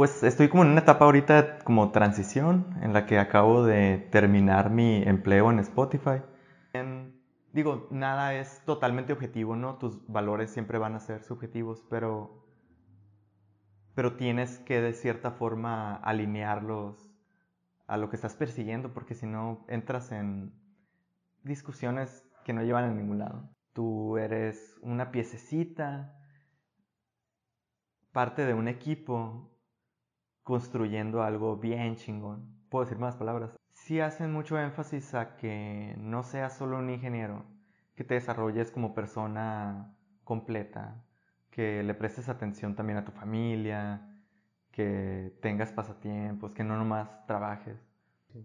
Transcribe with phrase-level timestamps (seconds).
[0.00, 4.70] Pues estoy como en una etapa ahorita como transición en la que acabo de terminar
[4.70, 6.22] mi empleo en Spotify.
[7.52, 9.76] digo, nada es totalmente objetivo, ¿no?
[9.76, 12.46] Tus valores siempre van a ser subjetivos, pero,
[13.94, 17.12] pero tienes que de cierta forma alinearlos
[17.86, 20.54] a lo que estás persiguiendo, porque si no entras en
[21.42, 23.50] discusiones que no llevan a ningún lado.
[23.74, 26.16] Tú eres una piececita,
[28.12, 29.49] parte de un equipo
[30.50, 32.42] construyendo algo bien chingón.
[32.70, 33.56] Puedo decir más palabras.
[33.70, 37.44] Sí hacen mucho énfasis a que no seas solo un ingeniero,
[37.94, 39.94] que te desarrolles como persona
[40.24, 41.04] completa,
[41.52, 44.08] que le prestes atención también a tu familia,
[44.72, 47.78] que tengas pasatiempos, que no nomás trabajes.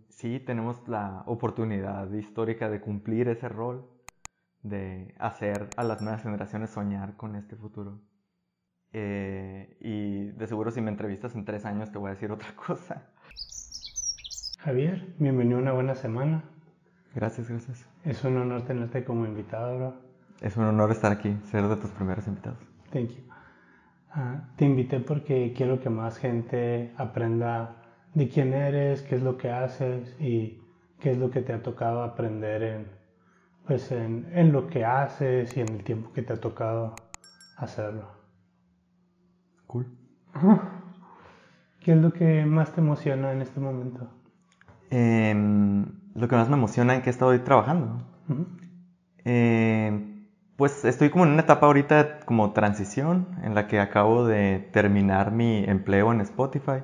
[0.09, 3.89] Sí, tenemos la oportunidad histórica de cumplir ese rol,
[4.61, 7.99] de hacer a las nuevas generaciones soñar con este futuro.
[8.97, 12.47] Eh, y de seguro si me entrevistas en tres años te voy a decir otra
[12.67, 13.03] cosa.
[14.59, 16.45] Javier, bienvenido a una buena semana.
[17.13, 17.85] Gracias, gracias.
[18.05, 19.93] Es un honor tenerte como invitado, bro.
[20.39, 22.57] Es un honor estar aquí, ser de tus primeros invitados.
[22.93, 23.23] Thank you.
[24.11, 27.75] Ah, te invité porque quiero que más gente aprenda
[28.13, 30.61] de quién eres, qué es lo que haces y
[31.01, 32.87] qué es lo que te ha tocado aprender en,
[33.67, 36.95] pues en, en lo que haces y en el tiempo que te ha tocado
[37.57, 38.14] hacerlo.
[39.75, 39.87] Cool.
[41.81, 44.07] ¿Qué es lo que más te emociona en este momento?
[44.89, 48.01] Em, lo que más me emociona en que estoy trabajando.
[49.25, 54.69] Em, pues estoy como en una etapa ahorita como transición en la que acabo de
[54.71, 56.83] terminar mi empleo en Spotify.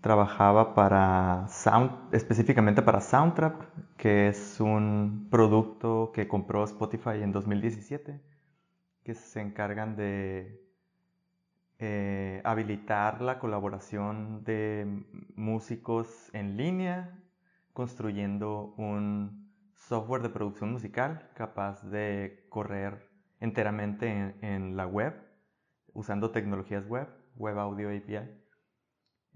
[0.00, 3.60] Trabajaba para Sound, específicamente para Soundtrap,
[3.96, 8.20] que es un producto que compró Spotify en 2017,
[9.02, 10.67] que se encargan de
[11.80, 15.04] eh, habilitar la colaboración de
[15.36, 17.22] músicos en línea,
[17.72, 23.08] construyendo un software de producción musical capaz de correr
[23.38, 25.14] enteramente en, la web,
[25.92, 28.28] usando tecnologías web, Web Audio API.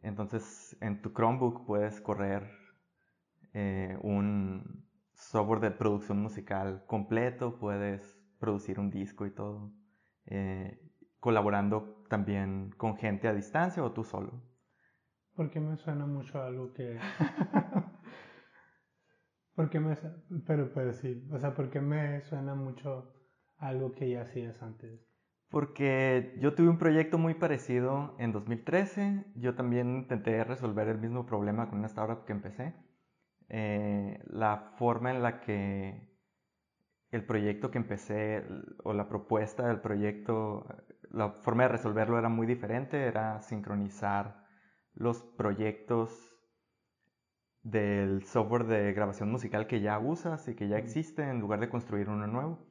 [0.02, 2.50] Entonces, en tu Chromebook puedes correr
[3.54, 4.84] eh, un
[5.14, 9.72] software de producción musical completo, puedes producir un disco y todo.
[10.26, 10.80] Eh,
[11.20, 14.42] colaborando también con gente a distancia o tú solo?
[15.34, 16.98] Porque me suena mucho algo que...
[19.56, 19.96] porque me...
[20.46, 23.14] Pero pues sí, o sea, porque me suena mucho
[23.56, 25.00] algo que ya hacías antes.
[25.48, 29.32] Porque yo tuve un proyecto muy parecido en 2013.
[29.36, 32.74] Yo también intenté resolver el mismo problema con una startup que empecé.
[33.48, 36.10] Eh, la forma en la que
[37.10, 38.44] el proyecto que empecé
[38.84, 40.66] o la propuesta del proyecto
[41.12, 44.46] la forma de resolverlo era muy diferente, era sincronizar
[44.94, 46.10] los proyectos
[47.62, 51.68] del software de grabación musical que ya usas y que ya existe en lugar de
[51.68, 52.66] construir uno nuevo.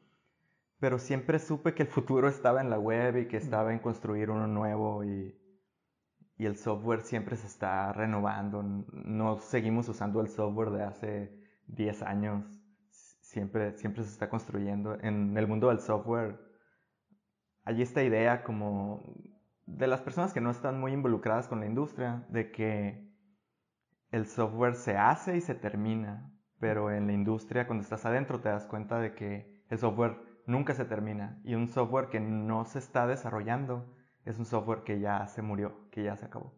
[0.80, 4.32] Pero siempre supe que el futuro estaba en la web y que estaba en construir
[4.32, 5.40] uno nuevo y,
[6.38, 8.64] y el software siempre se está renovando.
[8.64, 12.46] No seguimos usando el software de hace 10 años.
[12.90, 14.98] Siempre, siempre se está construyendo.
[15.00, 16.51] En el mundo del software
[17.64, 19.04] hay esta idea como
[19.66, 23.10] de las personas que no están muy involucradas con la industria, de que
[24.12, 28.50] el software se hace y se termina, pero en la industria cuando estás adentro te
[28.50, 32.80] das cuenta de que el software nunca se termina y un software que no se
[32.80, 33.96] está desarrollando
[34.26, 36.54] es un software que ya se murió, que ya se acabó.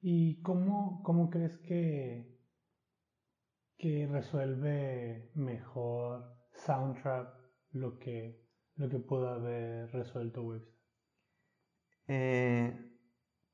[0.00, 2.38] ¿Y cómo, cómo crees que,
[3.78, 7.34] que resuelve mejor Soundtrap
[7.70, 8.41] lo que
[8.82, 10.74] lo que pudo haber resuelto Webster?
[12.08, 12.98] Eh,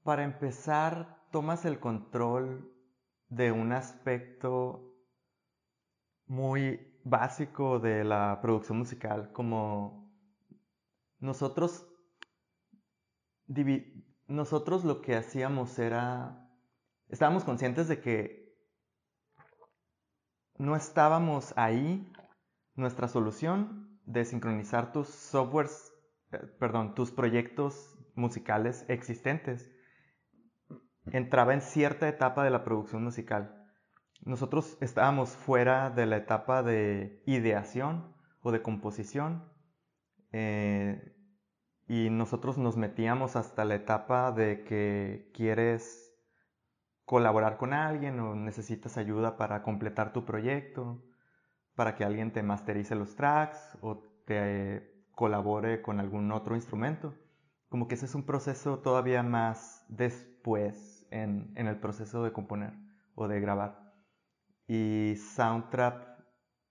[0.03, 2.73] para empezar, tomas el control
[3.29, 4.97] de un aspecto
[6.25, 10.11] muy básico de la producción musical, como
[11.19, 11.87] nosotros,
[14.29, 16.51] nosotros lo que hacíamos era,
[17.09, 18.57] estábamos conscientes de que
[20.57, 22.11] no estábamos ahí,
[22.75, 25.93] nuestra solución de sincronizar tus softwares,
[26.33, 29.71] eh, perdón, tus proyectos musicales existentes,
[31.13, 33.55] entraba en cierta etapa de la producción musical.
[34.23, 39.53] Nosotros estábamos fuera de la etapa de ideación o de composición
[40.33, 41.15] eh,
[41.87, 46.15] y nosotros nos metíamos hasta la etapa de que quieres
[47.05, 51.03] colaborar con alguien o necesitas ayuda para completar tu proyecto
[51.79, 57.15] para que alguien te masterice los tracks o te colabore con algún otro instrumento.
[57.69, 62.75] como que ese es un proceso todavía más después en, el proceso de componer
[63.15, 63.93] o de grabar.
[64.67, 66.19] Y Soundtrap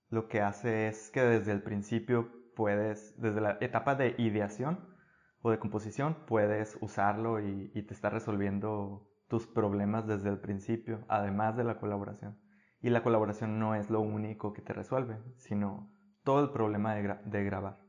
[0.09, 4.94] lo que hace es que desde el principio puedes, desde la etapa de ideación
[5.42, 11.56] o de composición, puedes usarlo y, te está resolviendo tus problemas desde el principio, además
[11.56, 12.38] de la colaboración.
[12.81, 15.91] Y la colaboración no es lo único que te resuelve, sino
[16.24, 17.79] todo el problema de, de grabar.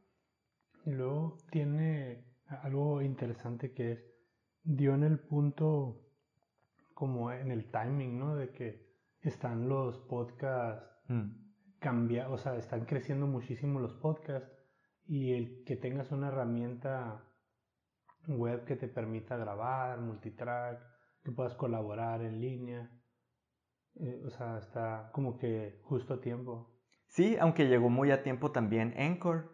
[0.84, 4.04] Y luego tiene algo interesante que es,
[4.62, 6.04] dio en el punto
[6.94, 8.36] como en el timing, ¿no?
[8.36, 8.88] De que
[9.20, 11.30] están los podcasts mm.
[11.78, 14.50] cambia, o sea, están creciendo muchísimo los podcasts
[15.06, 17.24] y el que tengas una herramienta
[18.26, 20.80] web que te permita grabar, multitrack,
[21.22, 22.90] que puedas colaborar en línea,
[24.00, 26.70] eh, o sea, está como que justo a tiempo.
[27.06, 29.50] Sí, aunque llegó muy a tiempo también Anchor,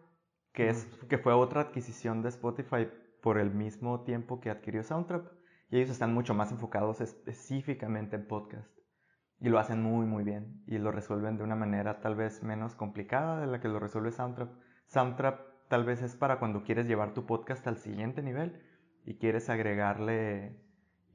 [0.51, 2.87] que, es, que fue otra adquisición de Spotify
[3.21, 5.25] por el mismo tiempo que adquirió Soundtrap.
[5.69, 8.69] Y ellos están mucho más enfocados específicamente en podcast.
[9.39, 10.63] Y lo hacen muy, muy bien.
[10.67, 14.11] Y lo resuelven de una manera tal vez menos complicada de la que lo resuelve
[14.11, 14.51] Soundtrap.
[14.87, 15.39] Soundtrap
[15.69, 18.61] tal vez es para cuando quieres llevar tu podcast al siguiente nivel
[19.05, 20.64] y quieres agregarle...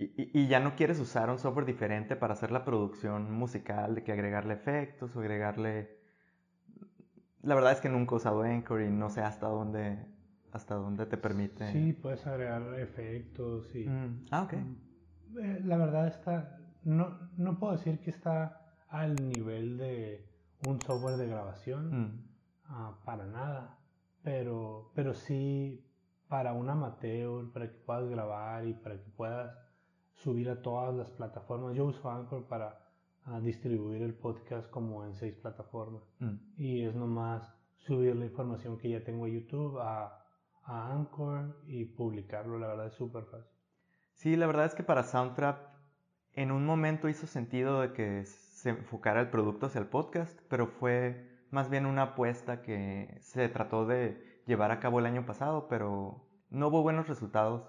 [0.01, 4.03] Y, y, ya no quieres usar un software diferente para hacer la producción musical, de
[4.03, 5.99] que agregarle efectos o agregarle...
[7.43, 9.99] La verdad es que nunca he usado Anchor y no sé hasta dónde,
[10.53, 11.71] hasta dónde te permite.
[11.73, 13.87] Sí, puedes agregar efectos y...
[13.87, 14.55] Mm, ah, ok.
[14.55, 20.27] Eh, la verdad está, no, no puedo decir que está al nivel de
[20.67, 22.25] un software de grabación, mm.
[22.69, 23.79] ah, para nada,
[24.23, 25.85] pero, pero sí
[26.29, 29.70] para un amateur, para que puedas grabar y para que puedas
[30.23, 31.75] subir a todas las plataformas.
[31.75, 32.79] Yo uso Anchor para
[33.25, 36.35] ah, distribuir el podcast como en seis plataformas mm.
[36.59, 40.25] y es nomás subir la información que ya tengo a YouTube a,
[40.65, 43.51] a Anchor y publicarlo, la verdad es súper fácil.
[44.15, 45.71] Sí, la verdad es que para Soundtrap
[46.35, 50.67] en un momento hizo sentido de que se enfocara el producto hacia el podcast, pero
[50.67, 55.67] fue más bien una apuesta que se trató de llevar a cabo el año pasado,
[55.69, 57.63] pero no hubo buenos resultados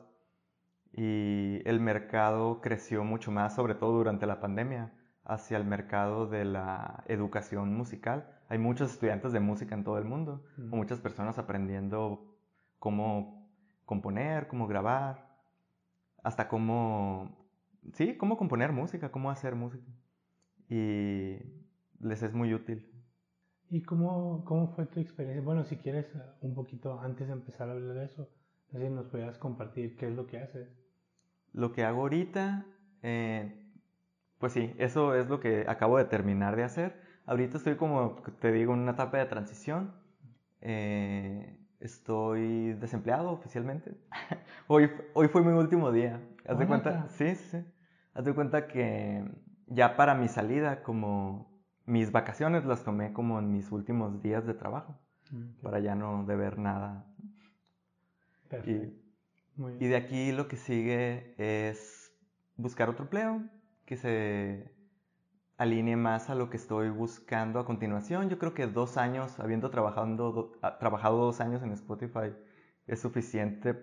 [0.94, 4.94] y el mercado creció mucho más, sobre todo durante la pandemia,
[5.24, 8.28] hacia el mercado de la educación musical.
[8.50, 12.36] Hay muchos estudiantes de música en todo el mundo, muchas personas aprendiendo
[12.80, 13.50] cómo
[13.86, 15.30] componer, cómo grabar,
[16.24, 17.42] hasta cómo
[17.94, 19.92] sí, cómo componer música, cómo hacer música.
[20.70, 21.38] Y
[22.00, 22.88] les es muy útil.
[23.70, 25.42] ¿Y cómo, cómo fue tu experiencia?
[25.42, 28.30] Bueno, si quieres, eh, un poquito antes de empezar a hablar de eso,
[28.72, 30.81] no sé si nos puedas compartir qué es lo que haces.
[31.53, 32.65] Lo que hago ahorita,
[33.03, 33.62] eh,
[34.38, 37.01] pues sí, eso es lo que acabo de terminar de hacer.
[37.25, 39.94] Ahorita estoy como, te digo, en una etapa de transición.
[40.62, 43.95] Eh, estoy desempleado oficialmente.
[44.68, 46.21] hoy, hoy fue mi último día.
[46.48, 47.63] Haz de cuenta, sí, sí.
[48.13, 49.24] Haz de cuenta que
[49.68, 51.51] ya para mi salida, como
[51.86, 54.98] mis vacaciones las tomé como en mis últimos días de trabajo,
[55.31, 57.06] mm, para ya no deber nada.
[58.50, 58.86] Perfecto.
[58.86, 59.00] Y,
[59.80, 62.12] y de aquí lo que sigue es
[62.56, 63.44] buscar otro empleo
[63.86, 64.72] que se
[65.58, 68.30] alinee más a lo que estoy buscando a continuación.
[68.30, 72.34] Yo creo que dos años, habiendo trabajado, trabajado dos años en Spotify,
[72.88, 73.75] es suficiente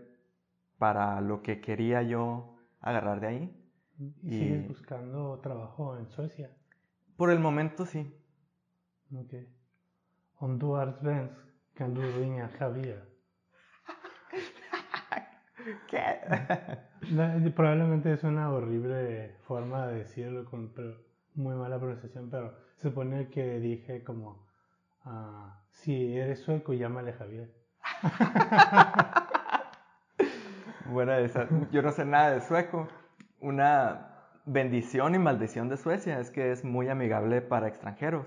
[0.79, 3.71] para lo que quería yo agarrar de ahí.
[4.23, 6.51] ¿Y, sigues buscando trabajo en Suecia?
[7.17, 8.15] Por el momento sí.
[9.13, 9.35] Ok.
[10.41, 11.35] Om du är svensk
[11.75, 13.18] kan du ringa Javier.
[15.89, 17.51] ¿Qué?
[17.57, 20.97] probablemente es una horrible forma de decirlo, con pero
[21.35, 24.47] muy mala pronunciación, pero se supone que dije como,
[25.05, 27.55] uh, si eres sueco, llámale Javier.
[30.87, 31.49] Buena esa.
[31.71, 32.89] Yo no sé nada de sueco.
[33.41, 34.09] Una
[34.47, 38.27] bendición y maldición de Suecia es que es muy amigable para extranjeros.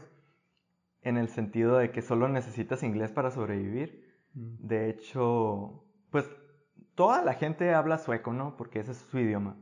[1.01, 4.07] En el sentido de que solo necesitas inglés para sobrevivir.
[4.36, 4.67] Mm.
[4.67, 6.29] De hecho, pues
[7.01, 8.55] toda la gente habla sueco, ¿no?
[8.55, 9.55] Porque ese es su idioma.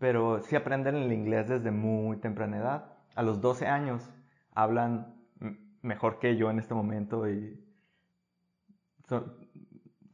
[0.00, 2.96] Pero sí aprenden el inglés desde muy temprana edad.
[3.14, 4.10] A los 12 años
[4.56, 5.14] hablan
[5.82, 7.64] mejor que yo en este momento y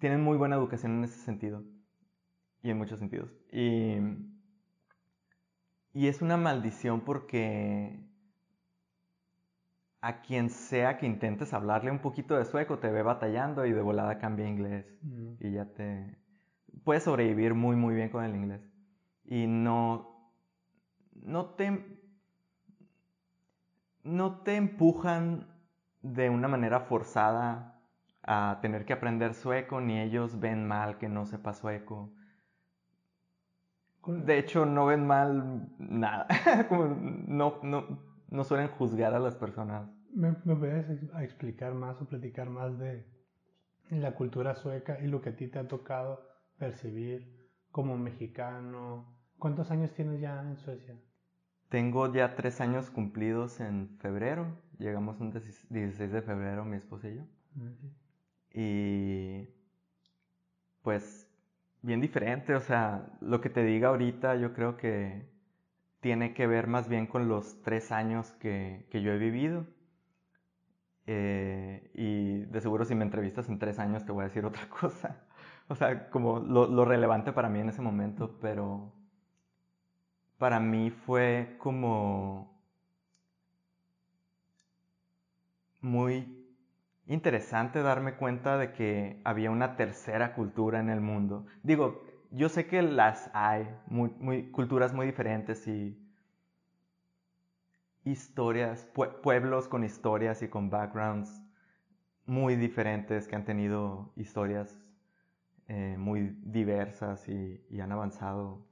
[0.00, 1.62] tienen muy buena educación en ese sentido
[2.62, 3.31] y en muchos sentidos.
[3.50, 3.95] Y,
[5.95, 8.07] y es una maldición porque
[10.02, 13.81] a quien sea que intentes hablarle un poquito de sueco te ve batallando y de
[13.81, 15.37] volada cambia inglés mm.
[15.40, 16.20] y ya te
[16.85, 18.61] puedes sobrevivir muy muy bien con el inglés
[19.25, 20.33] y no
[21.15, 22.00] no te
[24.03, 25.47] no te empujan
[26.03, 27.81] de una manera forzada
[28.23, 32.12] a tener que aprender sueco, ni ellos ven mal que no sepa sueco.
[34.07, 36.27] De hecho, no ven mal nada.
[36.69, 39.91] Como no, no, no suelen juzgar a las personas.
[40.15, 40.89] ¿Me, me puedes
[41.21, 43.07] explicar más o platicar más de
[43.91, 46.30] la cultura sueca y lo que a ti te ha tocado
[46.61, 47.26] percibir
[47.73, 49.05] como mexicano?
[49.38, 50.95] ¿Cuántos años tienes ya en Suecia?
[51.71, 54.47] Tengo ya tres años cumplidos en febrero.
[54.79, 57.23] Llegamos un 16 de febrero, mi esposa y yo.
[58.52, 59.49] Y
[60.83, 61.29] pues
[61.83, 65.29] bien diferente, o sea, lo que te diga ahorita yo creo que
[66.00, 69.67] tiene que ver más bien con los tres años que, que yo he vivido.
[71.07, 74.69] Eh, y de seguro si me entrevistas en tres años te voy a decir otra
[74.81, 75.25] cosa.
[75.71, 78.93] O sea, como lo, relevante para mí en ese momento, pero
[80.37, 82.61] para mí fue como
[85.81, 86.45] muy
[87.07, 91.47] interesante darme cuenta de que había una tercera cultura en el mundo.
[91.62, 93.69] Digo, yo sé que las hay,
[94.50, 95.97] culturas muy diferentes y
[98.03, 98.89] historias,
[99.23, 101.41] pueblos con historias y con backgrounds
[102.27, 104.77] muy diferentes que han tenido historias
[105.73, 108.67] eh, muy diversas y, han avanzado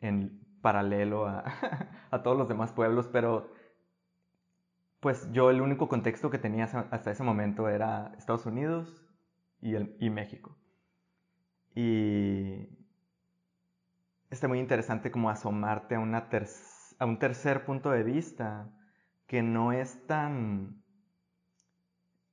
[0.00, 1.26] en paralelo
[2.10, 3.50] a, todos los demás pueblos, pero
[5.00, 9.04] pues yo el único contexto que tenía hasta ese momento era Estados Unidos
[9.60, 10.56] y, México.
[11.74, 12.68] Y
[14.30, 16.28] está muy interesante como asomarte a, una
[17.00, 18.70] a un tercer punto de vista
[19.26, 20.80] que no es tan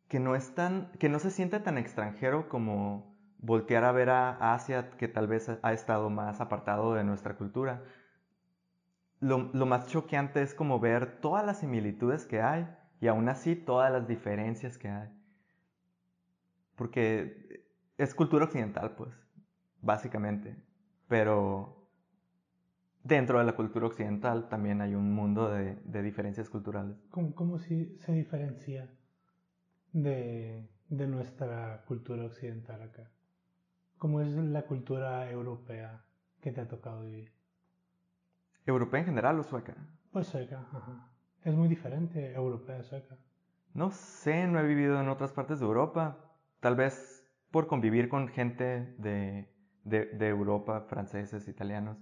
[0.08, 3.09] que no es tan que no se siente tan extranjero como
[3.39, 7.81] voltear a ver a Asia que tal vez ha estado más apartado de nuestra cultura
[9.19, 12.67] lo, más choqueante es como ver todas las similitudes que hay
[13.01, 15.10] y aún así todas las diferencias que hay.
[16.75, 17.65] Porque
[17.98, 19.13] es cultura occidental, pues,
[19.81, 20.55] básicamente.
[21.08, 21.89] Pero
[23.03, 26.96] dentro de la cultura occidental también hay un mundo de, diferencias culturales.
[27.12, 28.89] ¿Cómo, cómo si se diferencia
[29.91, 33.12] de nuestra cultura occidental acá?
[34.00, 36.06] ¿Cómo es la cultura europea
[36.39, 37.34] que te ha tocado vivir?
[38.65, 39.75] ¿Europea en general o sueca?
[40.13, 41.12] Pues sueca, ajá.
[41.44, 43.18] Es muy diferente europea sueca.
[43.74, 46.18] No sé, no he vivido en otras partes de Europa.
[46.62, 49.53] Tal vez por convivir con gente de,
[49.84, 51.98] de, Europa, franceses, italianos,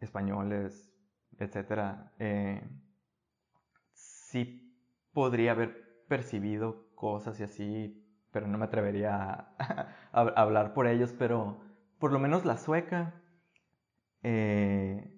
[0.00, 0.90] españoles,
[1.38, 2.08] etc.
[2.18, 2.66] Eh,
[3.92, 4.74] sí
[5.12, 8.05] podría haber percibido cosas y así,
[8.36, 9.48] pero no me atrevería
[10.12, 11.58] a, hablar por ellos, pero
[11.98, 13.14] por lo menos la sueca
[14.22, 15.10] eh,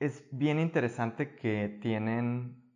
[0.00, 2.68] es bien interesante que tienen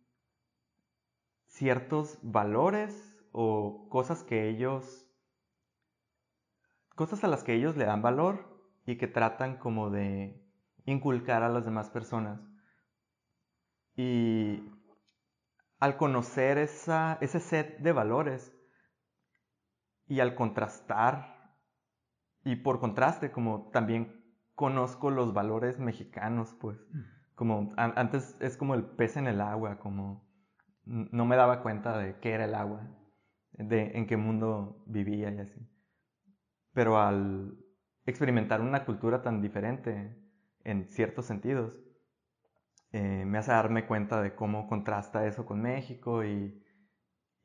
[1.47, 5.05] ciertos valores o cosas que ellos,
[6.95, 10.41] cosas a las que ellos le dan valor y que tratan como de
[10.85, 12.39] inculcar a las demás personas.
[13.97, 14.63] Y
[15.83, 18.57] al conocer esa, ese set de valores
[20.07, 21.57] y al contrastar,
[22.45, 24.23] y por contraste, como también
[24.55, 26.79] conozco los valores mexicanos, pues.
[27.35, 30.25] Como antes es como el pez en el agua, como
[30.85, 32.87] no me daba cuenta de qué era el agua,
[33.51, 35.69] de en qué mundo vivía y así.
[36.71, 37.57] Pero al
[38.05, 40.17] experimentar una cultura tan diferente
[40.63, 41.82] en ciertos sentidos,
[42.93, 46.63] eh, me hace darme cuenta de cómo contrasta eso con México y,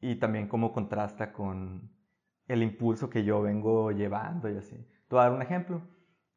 [0.01, 1.91] y también cómo contrasta con
[2.47, 4.77] el impulso que yo vengo llevando y así.
[4.77, 5.83] Te voy a dar un ejemplo.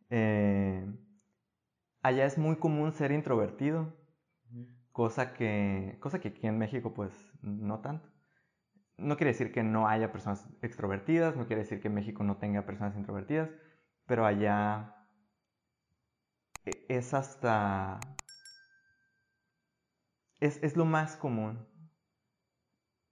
[0.09, 0.85] Eh,
[2.01, 3.93] allá es muy común ser introvertido,
[4.91, 8.09] cosa que, cosa que aquí en México pues no tanto.
[8.97, 12.65] No quiere decir que no haya personas extrovertidas, no quiere decir que México no tenga
[12.65, 13.49] personas introvertidas,
[14.05, 14.95] pero allá
[16.65, 17.99] e, es hasta...
[20.41, 21.65] Es, es lo más común.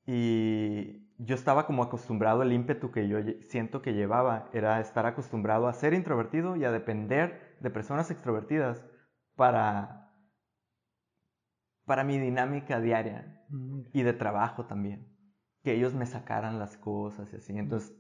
[0.06, 5.68] Y yo estaba como acostumbrado, el ímpetu que yo siento que llevaba era estar acostumbrado
[5.68, 8.86] a ser introvertido y a depender de personas extrovertidas
[9.36, 10.12] para,
[11.86, 15.08] para mi dinámica diaria mm, y de trabajo también.
[15.64, 17.58] Que ellos me sacaran las cosas y así.
[17.58, 17.94] Entonces,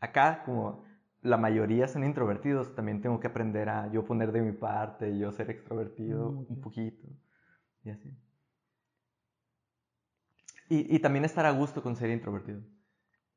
[0.00, 0.84] acá como
[1.22, 5.32] la mayoría son introvertidos, también tengo que aprender a yo poner de mi parte, yo
[5.32, 7.08] ser extrovertido mm, un poquito
[7.84, 8.16] y así.
[10.68, 12.60] Y, también estar a gusto con ser introvertido.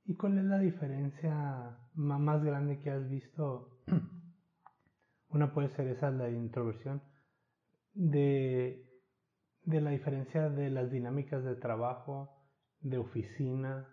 [0.06, 3.80] ¿Y cuál es la diferencia más grande que has visto?
[5.30, 7.04] Una puede ser esa, la introversión,
[7.94, 8.84] de,
[9.64, 12.36] de la diferencia de las dinámicas de trabajo
[12.80, 13.88] de oficina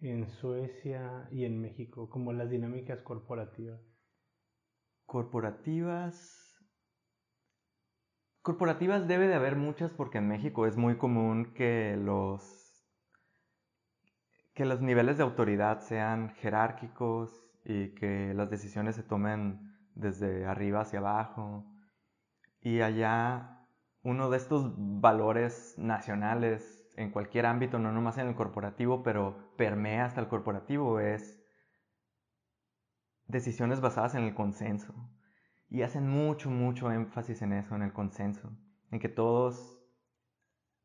[0.00, 3.80] en Suecia y en México, como las dinámicas corporativas?
[5.06, 6.40] Corporativas.
[8.42, 12.63] Corporativas debe de haber muchas porque en México es muy común que los
[14.54, 20.82] que los niveles de autoridad sean jerárquicos y que las decisiones se tomen desde arriba
[20.82, 21.66] hacia abajo.
[22.60, 23.66] Y allá
[24.02, 30.04] uno de estos valores nacionales en cualquier ámbito, no nomás en el corporativo, pero permea
[30.04, 31.42] hasta el corporativo, es
[33.26, 34.94] decisiones basadas en el consenso.
[35.68, 38.52] Y hacen mucho, mucho énfasis en eso, en el consenso.
[38.92, 39.82] En que todos,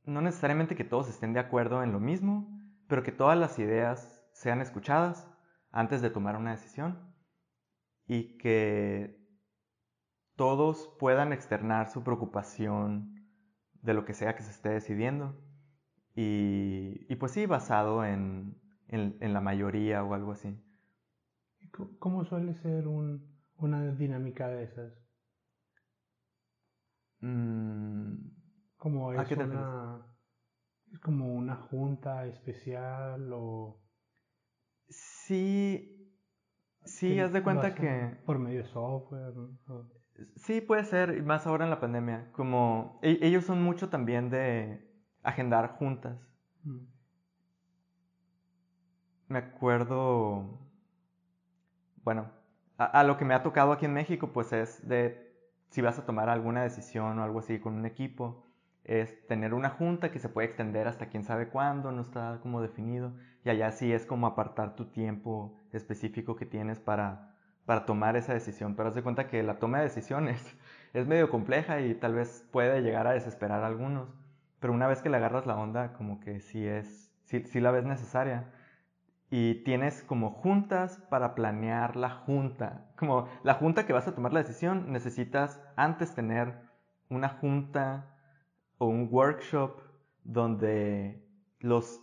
[0.04, 2.59] no necesariamente que todos estén de acuerdo en lo mismo,
[2.90, 5.30] pero que todas las ideas sean escuchadas
[5.72, 7.14] antes de tomar una decisión
[8.08, 9.24] y que
[10.36, 13.16] todos puedan externar su preocupación
[13.84, 15.40] de lo que sea que se esté decidiendo
[16.16, 20.60] y, pues sí, basado en, la mayoría o algo así.
[22.00, 24.92] ¿Cómo suele ser una dinámica de esas?
[27.22, 28.16] Mm,
[28.78, 30.09] como es una,
[30.92, 33.80] ¿Es como una junta especial o...?
[34.90, 36.12] Sí,
[36.84, 38.18] sí, haz de cuenta que...
[38.26, 39.34] Por medio de software.
[40.36, 42.32] Sí, puede ser, más ahora en la pandemia.
[42.32, 44.90] Como e, ellos son mucho también de
[45.24, 46.20] agendar juntas.
[46.64, 46.86] Mm.
[49.28, 50.60] Me acuerdo,
[52.04, 52.32] bueno,
[52.80, 55.30] a, lo que me ha tocado aquí en México, pues es de
[55.70, 58.49] si vas a tomar alguna decisión o algo así con un equipo,
[58.90, 62.60] es tener una junta que se puede extender hasta quién sabe cuándo, no está como
[62.60, 63.14] definido.
[63.46, 67.36] Y allá sí es como apartar tu tiempo específico que tienes para,
[67.68, 68.76] para tomar esa decisión.
[68.76, 70.58] Pero haz de cuenta que la toma de decisiones
[70.94, 74.10] es medio compleja y tal vez puede llegar a desesperar a algunos.
[74.60, 77.70] Pero una vez que le agarras la onda, como que sí es, sí, sí la
[77.70, 78.52] ves necesaria.
[79.30, 82.88] Y tienes como juntas para planear la junta.
[82.98, 86.56] Como la junta que vas a tomar la decisión, necesitas antes tener
[87.08, 88.16] una junta
[88.80, 89.82] o un workshop
[90.24, 91.24] donde
[91.60, 92.02] los,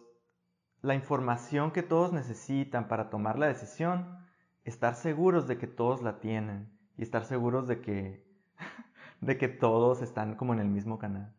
[0.82, 4.18] la información que todos necesitan para tomar la decisión,
[4.64, 8.24] estar seguros de que todos la tienen y estar seguros de que,
[9.20, 11.34] de que todos están como en el mismo canal.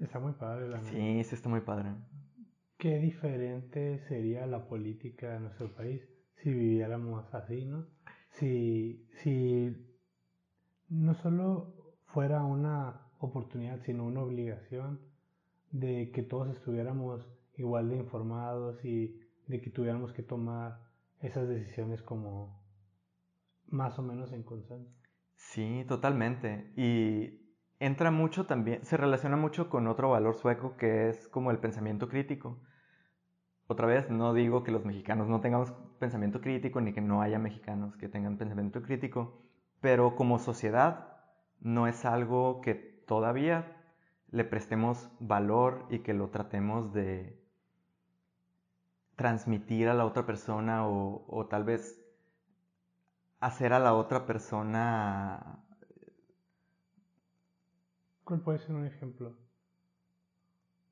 [0.00, 1.94] Está muy padre la Sí, sí está muy padre.
[2.78, 6.00] Qué diferente sería la política de nuestro país
[6.36, 7.86] si viviéramos así, ¿no?
[8.30, 9.76] Si, si
[10.88, 11.74] no solo
[12.06, 15.00] fuera una oportunidad, sino una obligación
[15.70, 20.80] de que todos estuviéramos igual de informados y de que tuviéramos que tomar
[21.20, 22.60] esas decisiones como
[23.68, 24.90] más o menos en consenso.
[25.36, 26.72] Sí, totalmente.
[26.76, 31.58] Y entra mucho también, se relaciona mucho con otro valor sueco que es como el
[31.58, 32.58] pensamiento crítico.
[33.66, 37.38] Otra vez, no digo que los mexicanos no tengamos pensamiento crítico ni que no haya
[37.38, 39.42] mexicanos que tengan pensamiento crítico,
[39.80, 41.16] pero como sociedad
[41.60, 43.76] no es algo que todavía
[44.30, 47.42] le prestemos valor y que lo tratemos de
[49.16, 52.00] transmitir a la otra persona o, tal vez
[53.40, 55.58] hacer a la otra persona...
[58.22, 59.36] ¿Cuál puede ser un ejemplo?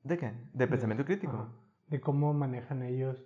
[0.03, 0.33] ¿De qué?
[0.51, 1.47] ¿De pensamiento crítico?
[1.87, 3.25] de cómo manejan ellos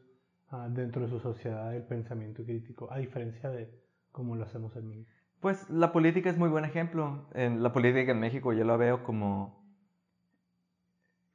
[0.50, 3.74] ah, dentro de su sociedad el pensamiento crítico, a diferencia de
[4.12, 5.23] cómo lo hacemos en México.
[5.44, 7.28] Pues la política es muy buen ejemplo.
[7.34, 9.62] En la política en México yo la veo como...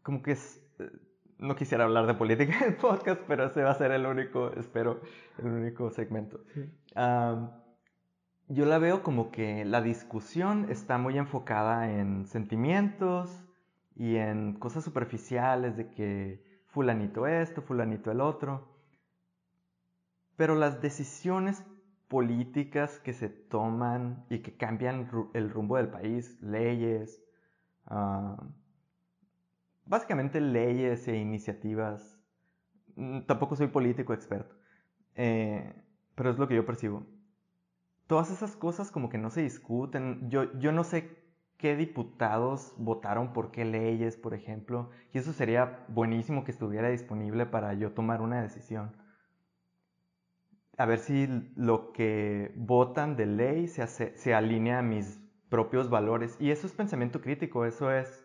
[0.02, 0.66] Como que es...
[0.78, 0.90] Eh,
[1.36, 5.02] no quisiera hablar de política en podcast, pero ese va a ser el único, espero,
[5.36, 6.40] el único segmento.
[8.48, 13.44] yo la veo como que la discusión está muy enfocada en sentimientos
[13.94, 18.74] y en cosas superficiales de que fulanito esto, fulanito el otro.
[20.36, 21.62] Pero las decisiones
[22.08, 27.22] políticas que se toman y que cambian el rumbo del país, leyes,
[27.86, 28.42] ah,
[29.84, 32.18] básicamente leyes e iniciativas.
[32.96, 34.56] Mm, tampoco soy político experto,
[35.14, 35.74] eh,
[36.14, 37.06] pero es lo que yo percibo.
[38.06, 40.30] Todas esas cosas como que no se discuten.
[40.30, 41.18] Yo, yo no sé
[41.58, 47.44] qué diputados votaron por qué leyes, por ejemplo, y eso sería buenísimo que estuviera disponible
[47.46, 48.92] para yo tomar una decisión
[50.78, 56.36] a ver si lo que votan de ley se, se alinea a mis propios valores.
[56.40, 58.24] Y eso es pensamiento crítico, eso es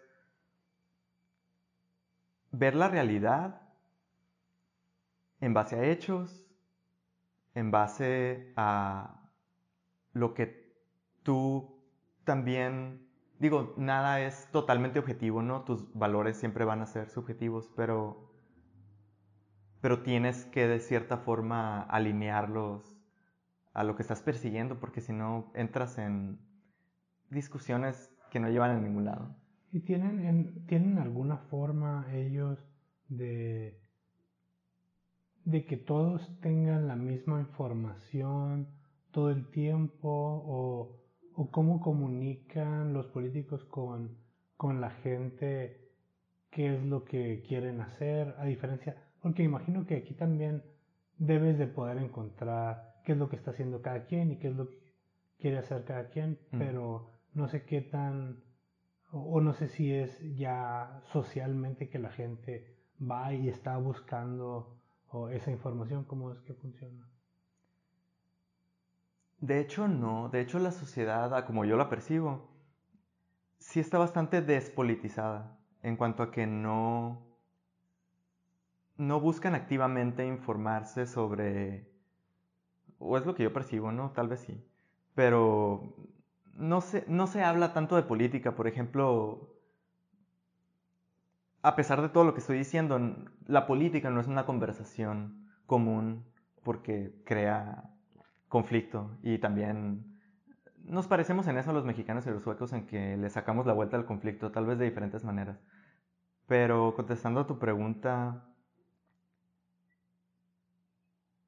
[2.52, 3.62] ver la realidad
[5.42, 6.46] en base a hechos,
[7.56, 9.30] en base a
[10.14, 10.78] lo que
[11.24, 11.84] tú
[12.24, 15.64] también, digo, nada es totalmente objetivo, ¿no?
[15.64, 18.33] Tus valores siempre van a ser subjetivos, pero
[19.84, 22.98] pero tienes que de cierta forma alinearlos
[23.74, 26.40] a lo que estás persiguiendo, porque si no entras en
[27.30, 29.36] discusiones que no llevan a ningún lado.
[29.74, 32.66] ¿Y tienen, tienen alguna forma ellos
[33.10, 33.78] de,
[35.44, 38.70] de que todos tengan la misma información
[39.12, 44.18] todo el tiempo o, o cómo comunican los políticos con,
[44.56, 45.92] con la gente
[46.52, 50.64] qué es lo que quieren hacer, a diferencia, porque imagino que aquí también
[51.18, 54.56] debes de poder encontrar qué es lo que está haciendo cada quien y qué es
[54.56, 54.78] lo que
[55.40, 56.58] quiere hacer cada quien, mm.
[56.60, 58.44] pero no sé qué tan,
[59.12, 64.78] o, no sé si es ya socialmente que la gente va y está buscando
[65.32, 67.08] esa información, cómo es que funciona.
[69.40, 70.30] De hecho, no.
[70.30, 72.50] De hecho, la sociedad, como yo la percibo,
[73.58, 77.33] sí está bastante despolitizada en cuanto a que no,
[78.98, 81.90] no buscan activamente informarse sobre,
[83.00, 84.12] o es lo que yo percibo, ¿no?
[84.12, 84.64] Tal vez sí,
[85.16, 85.96] pero
[86.54, 89.56] no se, no se habla tanto de política, por ejemplo,
[91.62, 93.00] a pesar de todo lo que estoy diciendo,
[93.48, 96.26] la política no es una conversación común
[96.64, 97.90] porque crea
[98.48, 100.14] conflicto y también
[100.84, 103.98] nos parecemos en eso los mexicanos y los suecos en que le sacamos la vuelta
[103.98, 105.58] al conflicto, tal vez de diferentes maneras.
[106.48, 108.44] Pero contestando a tu pregunta,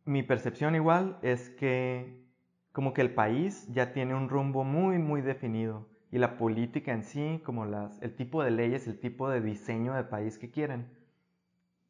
[0.05, 2.23] mi percepción igual es que
[2.71, 7.03] como que el país ya tiene un rumbo muy muy definido y la política en
[7.03, 10.87] sí, como las, el tipo de leyes, el tipo de diseño de país que quieren,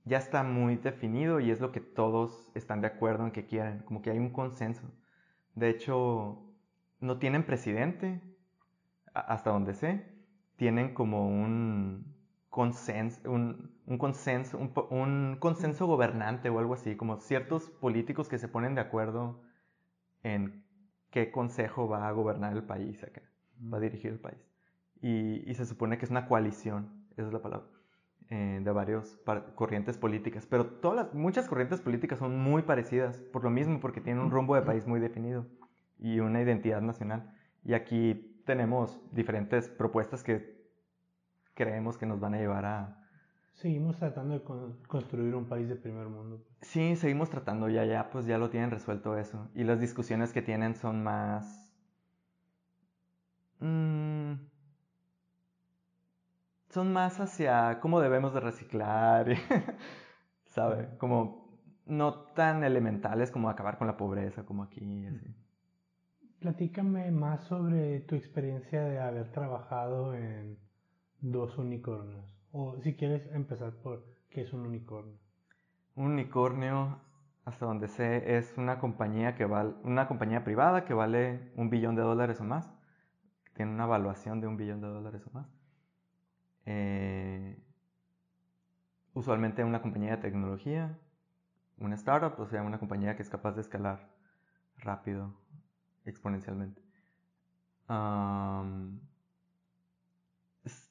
[0.03, 3.79] ya está muy definido y es lo que todos están de acuerdo en que quieren,
[3.79, 4.83] como que hay un consenso.
[5.53, 6.43] De hecho,
[6.99, 8.21] no tienen presidente,
[9.13, 10.05] hasta donde sé,
[10.57, 12.14] tienen como un
[12.55, 14.57] consenso, un, consenso,
[14.89, 19.41] un, consenso gobernante o algo así, como ciertos políticos que se ponen de acuerdo
[20.23, 20.63] en
[21.11, 23.23] qué consejo va a gobernar el país acá,
[23.61, 24.39] va a dirigir el país.
[25.01, 27.67] Y, se supone que es una coalición, esa es la palabra,
[28.29, 29.19] eh, de varias
[29.55, 30.45] corrientes políticas.
[30.45, 34.31] Pero todas las, muchas corrientes políticas son muy parecidas, por lo mismo, porque tienen un
[34.31, 35.45] rumbo de país muy definido
[35.99, 37.35] y una identidad nacional.
[37.65, 40.54] Y aquí tenemos diferentes propuestas que
[41.55, 43.01] creemos que nos van a llevar a...
[43.53, 44.43] Seguimos tratando de
[44.87, 46.45] construir un país de primer mundo.
[46.61, 49.49] Sí, seguimos tratando, ya, ya, pues ya lo tienen resuelto eso.
[49.55, 51.73] Y las discusiones que tienen son más...
[53.61, 54.33] Mm,
[56.69, 59.27] son más hacia cómo debemos de reciclar,
[60.45, 60.89] ¿sabe?
[60.97, 65.33] Como no tan elementales como acabar con la pobreza, como aquí, así.
[66.39, 70.64] Platícame más sobre tu experiencia de haber trabajado en
[71.21, 72.25] dos unicornios.
[72.51, 75.17] O si quieres empezar por qué es un unicornio.
[75.95, 76.99] Un unicornio,
[77.45, 81.95] hasta donde sé, es una compañía que vale, una compañía privada que vale un billón
[81.95, 82.71] de dólares o más.
[83.53, 85.47] Tiene una evaluación de un billón de dólares o más.
[86.65, 87.57] Eh,
[89.13, 90.97] usualmente una compañía de tecnología,
[91.77, 94.09] una startup, o sea, una compañía que es capaz de escalar
[94.77, 95.33] rápido
[96.05, 96.81] exponencialmente.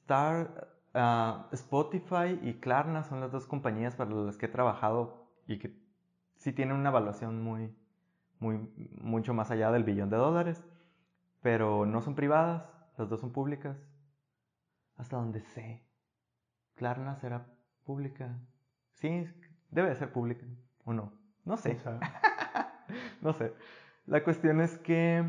[0.05, 5.59] Star, ah, Spotify y Klarna son las dos compañías para las que he trabajado y
[5.59, 5.75] que
[6.37, 7.75] sí tienen una evaluación muy,
[8.39, 8.59] muy,
[9.01, 10.63] mucho más allá del billón de dólares,
[11.41, 13.79] pero no son privadas, las dos son públicas.
[14.97, 15.83] Hasta donde sé.
[16.75, 17.47] Klarna será
[17.85, 18.39] pública.
[18.93, 19.27] Sí,
[19.71, 20.45] debe de ser pública,
[20.85, 21.15] ¿o no?
[21.47, 21.81] No sé.
[23.23, 23.55] no sé.
[24.07, 25.25] La cuestión es que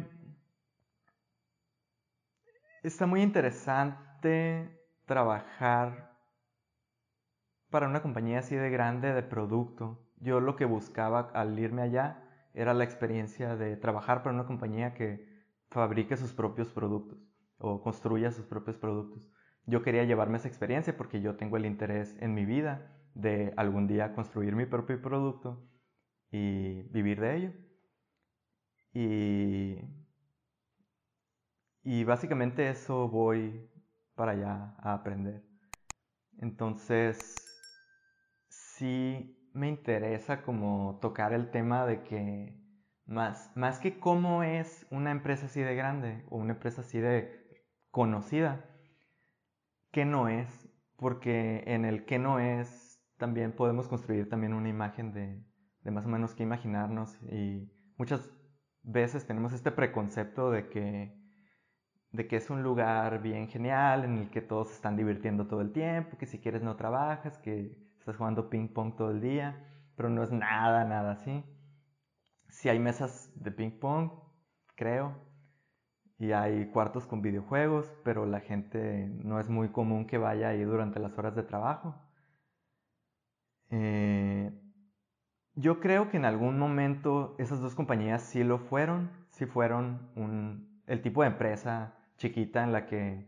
[2.84, 4.05] está muy interesante
[5.06, 6.16] trabajar
[7.70, 10.08] para una compañía así de grande de producto.
[10.18, 14.94] Yo lo que buscaba al irme allá era la experiencia de trabajar para una compañía
[14.94, 15.28] que
[15.70, 17.20] fabrique sus propios productos
[17.58, 19.30] o construya sus propios productos.
[19.66, 23.88] Yo quería llevarme esa experiencia porque yo tengo el interés en mi vida de algún
[23.88, 25.68] día construir mi propio producto
[26.32, 27.54] y vivir de ello.
[28.94, 29.82] Y,
[31.84, 33.70] y básicamente eso voy
[34.16, 35.44] para allá a aprender.
[36.40, 37.36] Entonces,
[38.50, 42.60] sí me interesa como tocar el tema de que
[43.06, 47.46] más, más que cómo es una empresa así de grande o una empresa así de
[47.92, 48.66] conocida,
[49.92, 55.14] qué no es, porque en el qué no es también podemos construir también una imagen
[55.14, 55.42] de,
[55.82, 58.30] de más o menos qué imaginarnos y muchas
[58.84, 61.18] veces tenemos este preconcepto de que,
[62.16, 65.62] de que es un lugar bien genial en el que todos se están divirtiendo todo
[65.62, 69.56] el tiempo, que si quieres no trabajas, que estás jugando ping pong todo el día.
[69.96, 71.44] pero no es nada, nada así.
[72.50, 74.12] Sí hay mesas de ping pong,
[74.76, 75.16] creo,
[76.20, 80.64] y hay cuartos con videojuegos, pero la gente no es muy común que vaya ahí
[80.64, 81.96] durante las horas de trabajo.
[83.70, 84.52] Eh,
[85.56, 90.82] yo creo que en algún momento esas dos compañías sí lo fueron, sí fueron un,
[90.88, 93.26] el tipo de empresa chiquita en la que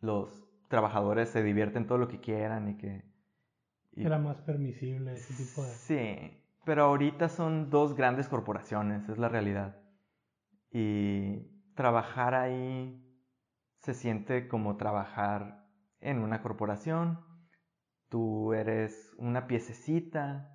[0.00, 3.04] los trabajadores se divierten todo lo que quieran y que...
[3.96, 5.70] Era más permisible ese tipo de...
[5.70, 9.80] Sí, pero ahorita son dos grandes corporaciones, es la realidad.
[10.70, 11.38] Y
[11.74, 13.02] trabajar ahí
[13.78, 15.64] se siente como trabajar
[16.00, 17.24] en una corporación.
[18.08, 20.54] Tú eres una piececita,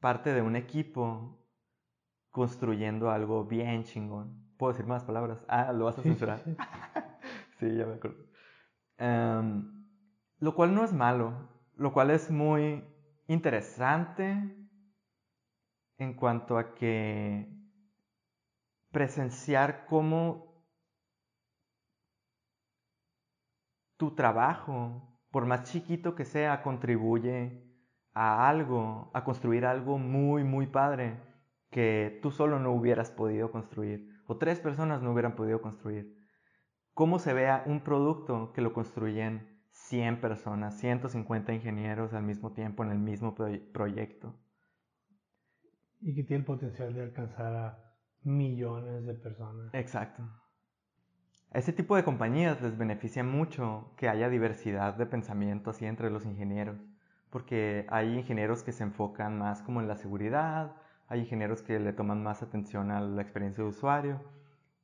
[0.00, 1.38] parte de un equipo,
[2.30, 4.39] construyendo algo bien chingón.
[4.60, 5.42] ¿Puedo decir más palabras?
[5.48, 6.38] Ah, lo vas a censurar.
[7.58, 8.24] Sí, ya me acuerdo.
[8.98, 9.86] Em,
[10.38, 12.82] lo cual no es malo, lo cual es muy
[13.26, 14.24] interesante
[15.98, 17.46] en cuanto a que
[18.90, 20.64] presenciar cómo
[23.98, 27.62] tu trabajo, por más chiquito que sea, contribuye
[28.14, 31.18] a algo, a construir algo muy, muy padre
[31.70, 36.16] que tú solo no hubieras podido construir o tres personas no hubieran podido construir.
[36.94, 42.84] Cómo se vea un producto que lo construyen 100 personas, 150 ingenieros al mismo tiempo
[42.84, 44.38] en el mismo proyecto.
[45.98, 49.74] Y que tiene el potencial de alcanzar a millones de personas.
[49.74, 50.22] Exacto.
[51.50, 56.08] A ese tipo de compañías les beneficia mucho que haya diversidad de pensamiento así entre
[56.08, 56.78] los ingenieros,
[57.30, 60.76] porque hay ingenieros que se enfocan más como en la seguridad,
[61.10, 64.20] hay ingenieros que le toman más atención a la experiencia de usuario,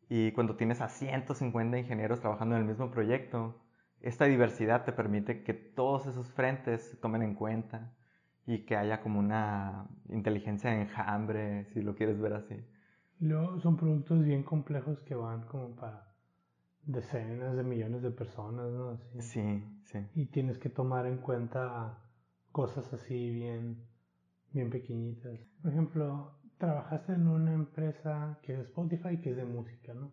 [0.09, 3.55] y cuando tienes a 150 ingenieros trabajando en el mismo proyecto,
[4.01, 7.93] esta diversidad te permite que todos esos frentes se tomen en cuenta
[8.47, 12.65] y que haya como una inteligencia de enjambre, si lo quieres ver así.
[13.62, 16.12] Son productos bien complejos que van como para
[16.85, 19.01] decenas de millones de personas, ¿no?
[19.21, 19.99] Sí, sí.
[20.15, 21.99] Y tienes que tomar en cuenta
[22.53, 23.83] cosas así bien,
[24.53, 25.41] bien pequeñitas.
[25.67, 30.13] Por ejemplo, trabajaste en una empresa que es Spotify, que es de música, ¿no?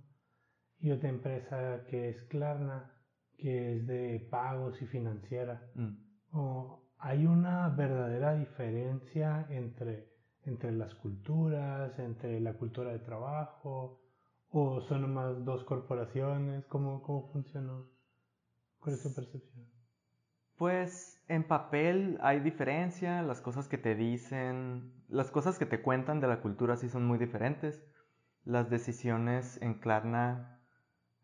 [0.80, 2.92] Y otra empresa que es Klarna,
[3.38, 5.62] que es de pagos y financiera.
[5.76, 5.92] Mm.
[6.32, 10.12] O hay una verdadera diferencia entre
[10.46, 14.02] entre las culturas, entre la cultura de trabajo,
[14.50, 16.66] o son nomás dos corporaciones?
[16.66, 17.92] ¿Cómo, cómo funcionó?
[18.80, 19.74] ¿Cuál es tu percepción?
[20.58, 26.20] Pues en papel hay diferencia, las cosas que te dicen, las cosas que te cuentan
[26.20, 27.86] de la cultura sí son muy diferentes.
[28.44, 30.60] Las decisiones en Klarna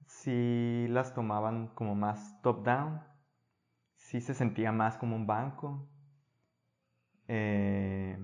[0.06, 3.02] sí las tomaban como más top-down,
[3.96, 5.90] sí se sentía más como un banco.
[7.28, 8.18] Eh,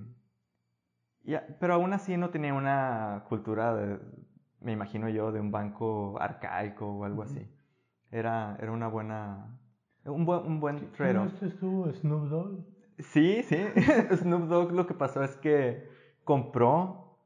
[1.59, 3.99] pero aún así no tenía una cultura, de,
[4.61, 7.51] me imagino yo, de un banco arcaico o algo así.
[8.11, 9.59] Era, era una buena...
[10.05, 12.74] Un buen, un buen ¿No estuvo Snoop Dogg?
[12.99, 13.57] Sí, sí.
[14.17, 15.89] Snoop Dogg lo que pasó es que
[16.23, 17.19] compró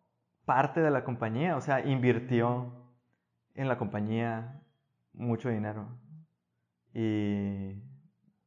[0.45, 2.73] parte de la compañía, o sea, invirtió
[3.53, 4.63] en la compañía
[5.13, 5.88] mucho dinero
[6.93, 7.82] y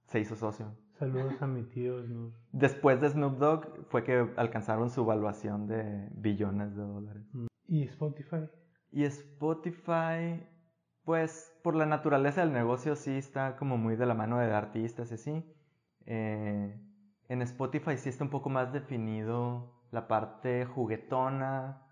[0.06, 0.76] se hizo socio.
[0.98, 2.34] Saludos a mi tío Snoop.
[2.52, 7.24] Después de Snoop Dogg fue que alcanzaron su valuación de billones de dólares.
[7.32, 7.46] Mm.
[7.68, 8.48] ¿Y Spotify?
[8.90, 10.46] Y Spotify,
[11.04, 15.10] pues por la naturaleza del negocio sí está como muy de la mano de artistas
[15.10, 15.44] y así.
[16.04, 16.78] Eh,
[17.32, 21.82] en Spotify sí está un poco más definido la parte juguetona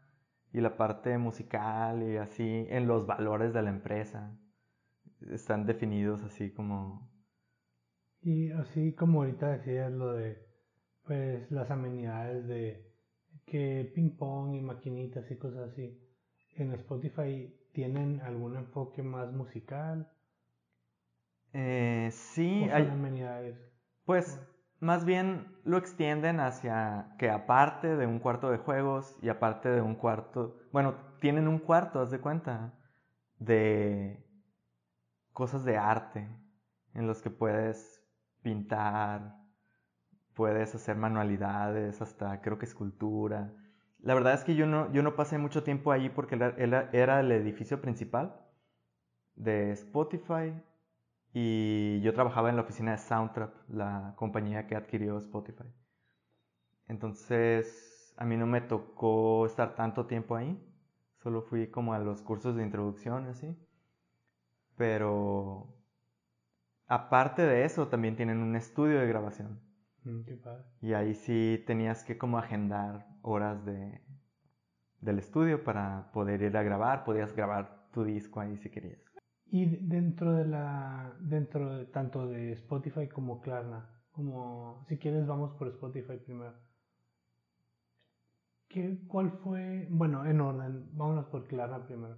[0.52, 4.38] y la parte musical y así en los valores de la empresa.
[5.30, 7.10] Están definidos así como
[8.22, 10.46] y así como ahorita decías lo de
[11.04, 12.86] pues las amenidades de
[13.46, 15.98] que ping pong y maquinitas y cosas así,
[16.56, 20.08] en Spotify tienen algún enfoque más musical.
[21.52, 23.58] Eh, sí, hay amenidades.
[24.04, 24.38] Pues
[24.80, 29.82] más bien lo extienden hacia que aparte de un cuarto de juegos y aparte de
[29.82, 32.72] un cuarto, bueno, tienen un cuarto, haz de cuenta,
[33.38, 34.24] de
[35.32, 36.28] cosas de arte
[36.94, 38.02] en los que puedes
[38.42, 39.36] pintar,
[40.34, 43.52] puedes hacer manualidades, hasta creo que escultura.
[43.98, 47.32] La verdad es que yo no, yo no pasé mucho tiempo ahí porque era, el
[47.32, 48.34] edificio principal
[49.34, 50.54] de Spotify
[51.32, 55.64] y yo trabajaba en la oficina de Soundtrap, la compañía que adquirió Spotify.
[56.88, 60.58] Entonces, a mí no me tocó estar tanto tiempo ahí,
[61.22, 63.56] solo fui como a los cursos de introducción así.
[64.76, 65.80] Pero
[66.90, 69.60] Aparte de eso, también tienen un estudio de grabación.
[70.02, 70.64] Mm, qué padre.
[70.82, 74.00] Y ahí sí tenías que como agendar horas de,
[75.00, 78.98] del estudio para poder ir a grabar, podías grabar tu disco ahí si querías.
[79.52, 85.52] Y dentro de la, dentro de, tanto de Spotify como Klarna, como si quieres vamos
[85.58, 86.54] por Spotify primero.
[88.68, 92.16] ¿Qué, ¿Cuál fue, bueno, en orden, vámonos por Klarna primero.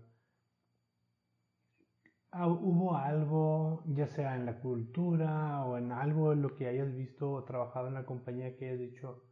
[2.30, 6.94] Ah, ¿Hubo algo, ya sea en la cultura o en algo en lo que hayas
[6.94, 9.22] visto o trabajado en la compañía que hayas dicho,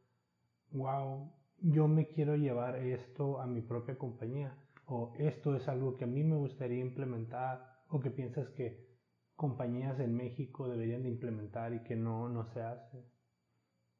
[0.72, 4.56] wow, yo me quiero llevar esto a mi propia compañía?
[4.86, 7.79] ¿O esto es algo que a mí me gustaría implementar?
[7.90, 8.88] ¿O que piensas que
[9.34, 13.04] compañías en México deberían de implementar y que no, no se hace?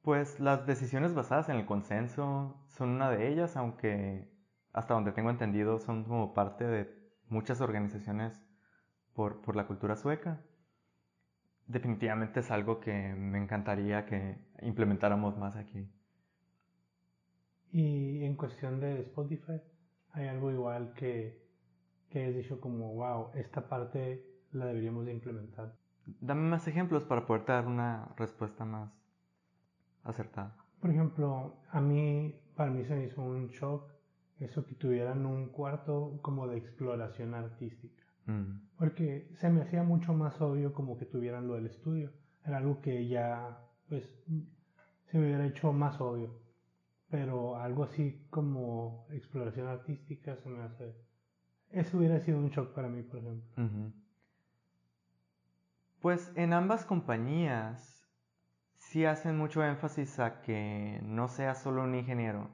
[0.03, 4.31] Pues las decisiones basadas en el consenso son una de ellas, aunque
[4.73, 6.89] hasta donde tengo entendido son como parte de
[7.29, 8.41] muchas organizaciones
[9.13, 10.41] por, por la cultura sueca.
[11.67, 15.91] Definitivamente es algo que me encantaría que implementáramos más aquí.
[17.73, 19.61] Y en cuestión de Spotify,
[20.13, 21.50] hay algo igual que,
[22.11, 25.75] que has dicho como, wow, esta parte la deberíamos de implementar.
[26.21, 28.91] Dame más ejemplos para poder dar una respuesta más
[30.05, 30.57] acertada.
[30.81, 33.91] Por ejemplo, a mí, para mí se me hizo un shock
[34.41, 38.03] eso que tuvieran un cuarto como de exploración artística.
[38.27, 38.61] Mm.
[38.79, 42.11] Porque se me hacía mucho más obvio como que tuvieran lo del estudio.
[42.45, 44.05] Era algo que ya, pues,
[45.11, 46.41] se me hubiera hecho más obvio.
[47.11, 50.95] Pero algo así como exploración artística se me hace...
[51.73, 53.93] Eso hubiera sido un shock para mí, por ejemplo.
[56.01, 58.09] Pues en ambas compañías
[58.77, 62.49] sí hacen mucho énfasis a que no seas solo un ingeniero,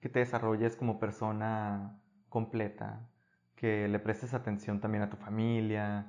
[0.00, 3.08] que te desarrolles como persona completa,
[3.56, 6.06] que le prestes atención también a tu familia,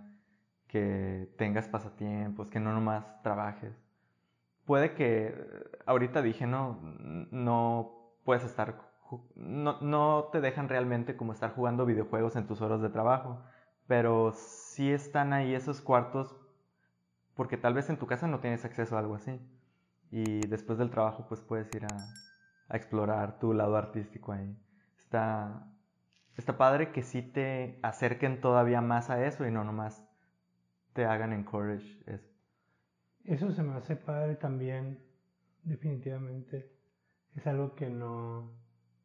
[0.67, 3.73] que tengas pasatiempos, que no nomás trabajes.
[4.65, 5.35] Puede que,
[5.85, 6.79] ahorita dije, no,
[7.31, 8.90] no puedes estar,
[9.35, 13.41] no, no te dejan realmente como estar jugando videojuegos en tus horas de trabajo,
[13.87, 16.35] pero sí están ahí esos cuartos
[17.35, 19.39] porque tal vez en tu casa no tienes acceso a algo así.
[20.11, 21.97] Y después del trabajo pues puedes ir a,
[22.69, 24.55] a explorar tu lado artístico ahí.
[24.97, 25.67] Está,
[26.37, 30.03] está padre que sí te acerquen todavía más a eso y no nomás
[30.93, 32.29] te hagan encourage eso.
[33.25, 34.99] Eso se me hace padre también,
[35.63, 36.71] definitivamente.
[37.35, 38.51] Es algo que no,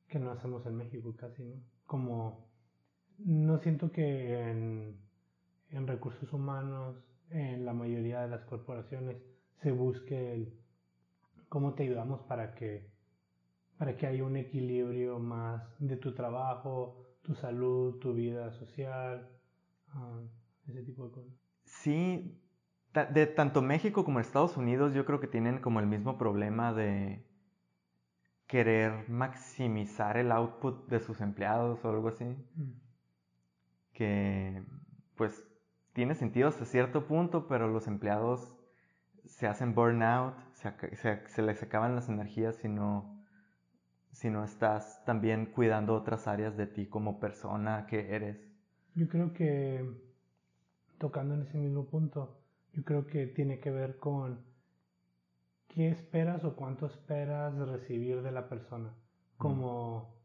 [0.09, 1.57] que no hacemos en México casi, ¿no?
[1.87, 2.47] Como
[3.19, 4.97] no siento que en,
[5.71, 6.97] en recursos humanos,
[7.31, 9.17] en la mayoría de las corporaciones,
[9.63, 10.53] se busque el
[11.49, 12.91] cómo te ayudamos para que,
[13.79, 19.29] para que haya un equilibrio más de tu trabajo, tu salud, tu vida social,
[19.91, 20.21] ah,
[20.69, 21.33] ese tipo de cosas.
[21.65, 22.39] Sí,
[23.13, 27.27] de tanto México como Estados Unidos yo creo que tienen como el mismo problema de
[28.47, 32.25] querer maximizar el output de sus empleados o algo así.
[32.25, 32.73] Mm.
[33.93, 34.63] que
[35.17, 35.43] pues
[35.93, 38.53] tiene sentido hasta cierto punto, pero los empleados
[39.25, 43.25] se hacen burnout, se, se- se les acaban las energías si no,
[44.13, 48.39] si no estás también cuidando otras áreas de ti como persona que eres.
[48.95, 49.85] Yo creo que,
[50.99, 52.37] tocando en ese mismo punto,
[52.75, 54.41] yo creo que tiene que ver con
[55.77, 58.95] qué esperas o cuánto esperas recibir de la persona.
[59.37, 60.17] Como,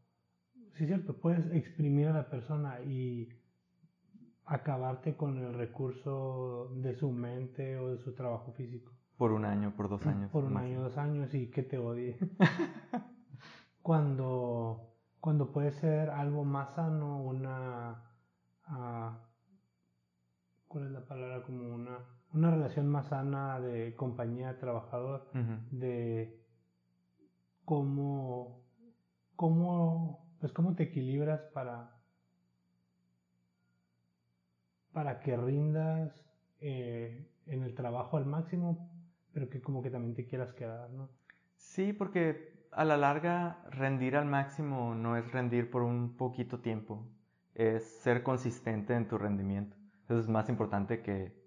[0.72, 3.28] sí es cierto, puedes exprimir a la persona y
[4.46, 9.76] acabarte con el recurso de su mente o de su trabajo físico Por un año,
[9.76, 10.30] por dos años.
[10.30, 12.16] por un año, dos años y que te odie.
[13.82, 18.02] cuando, cuando puede ser algo más sano, una...
[18.64, 19.18] ah,
[20.66, 21.42] ¿Cuál es la palabra?
[21.42, 21.98] Como una,
[22.34, 25.30] una relación más sana de compañía-trabajador,
[25.70, 26.40] de
[27.64, 28.62] cómo,
[29.36, 31.96] cómo, pues cómo te equilibras para,
[34.92, 36.12] para que rindas
[36.60, 38.90] eh, en el trabajo al máximo,
[39.32, 41.10] pero que como que también te quieras quedar, ¿no?
[41.56, 47.06] Sí, porque a la larga rendir al máximo no es rendir por un poquito tiempo,
[47.54, 49.76] es ser consistente en tu rendimiento.
[50.04, 51.41] Eso es más importante que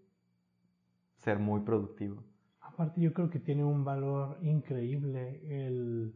[1.26, 2.24] ser muy productivo.
[2.62, 6.16] Aparte yo creo que tiene un valor increíble el,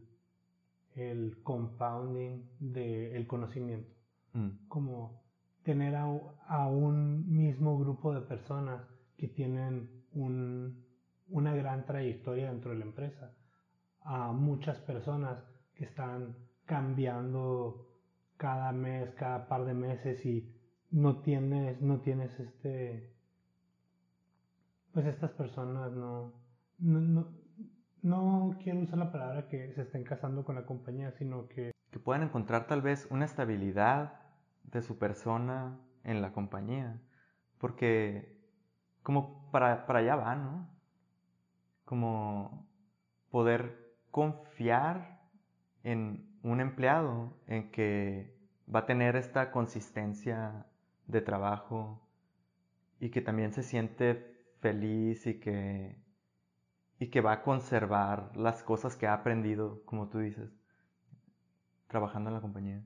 [0.94, 3.90] el compounding del conocimiento.
[4.32, 5.22] Mm, Como
[5.64, 6.04] tener a,
[6.48, 8.82] a un mismo grupo de personas
[9.18, 10.84] que tienen un-
[11.28, 13.34] una gran trayectoria dentro de la empresa.
[14.02, 15.38] A muchas personas
[15.74, 17.86] que están cambiando
[18.36, 20.50] cada mes, cada par de meses y
[20.90, 23.12] no tienes, no tienes este,
[24.92, 26.32] pues estas personas no,
[26.78, 27.28] no, no,
[28.02, 31.72] no quiero usar la palabra que se estén casando con la compañía, sino que...
[31.90, 34.20] Que puedan encontrar tal vez una estabilidad
[34.64, 37.00] de su persona en la compañía.
[37.58, 38.38] Porque
[39.02, 40.68] como para, para allá va, ¿no?
[41.84, 42.66] Como
[43.30, 45.20] poder confiar
[45.82, 48.36] en un empleado, en que
[48.72, 50.66] va a tener esta consistencia
[51.06, 52.00] de trabajo
[52.98, 54.29] y que también se siente
[54.60, 55.96] feliz y que,
[56.98, 60.50] y que va a conservar las cosas que ha aprendido, como tú dices,
[61.88, 62.82] trabajando en la compañía.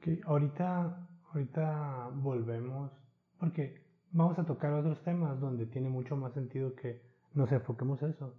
[0.00, 2.90] Que ahorita, ahorita volvemos,
[3.38, 7.02] porque vamos a tocar otros temas donde tiene mucho más sentido que
[7.34, 8.34] nos enfoquemos eso.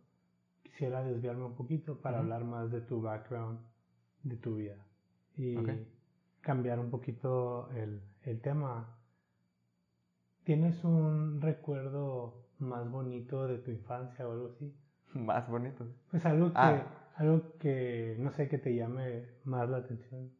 [0.63, 3.59] Quisiera desviarme un poquito para hablar más de tu background,
[4.23, 4.75] de tu vida.
[5.37, 5.55] Y
[6.41, 8.97] cambiar un poquito el, el tema.
[10.43, 14.73] ¿Tienes un recuerdo más bonito de tu infancia o algo así?
[15.13, 15.85] Más bonito.
[16.09, 16.85] Pues algo que, ah.
[17.15, 20.31] algo que no sé, que te llame más la atención.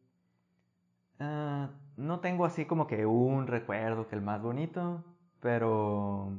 [1.20, 5.04] Ah, no tengo así como que un recuerdo que el más bonito,
[5.40, 6.32] pero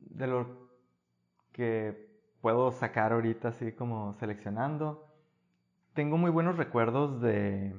[0.00, 0.68] de lo
[1.52, 2.10] que
[2.40, 5.06] puedo sacar ahorita así como seleccionando,
[5.94, 7.74] tengo muy buenos recuerdos de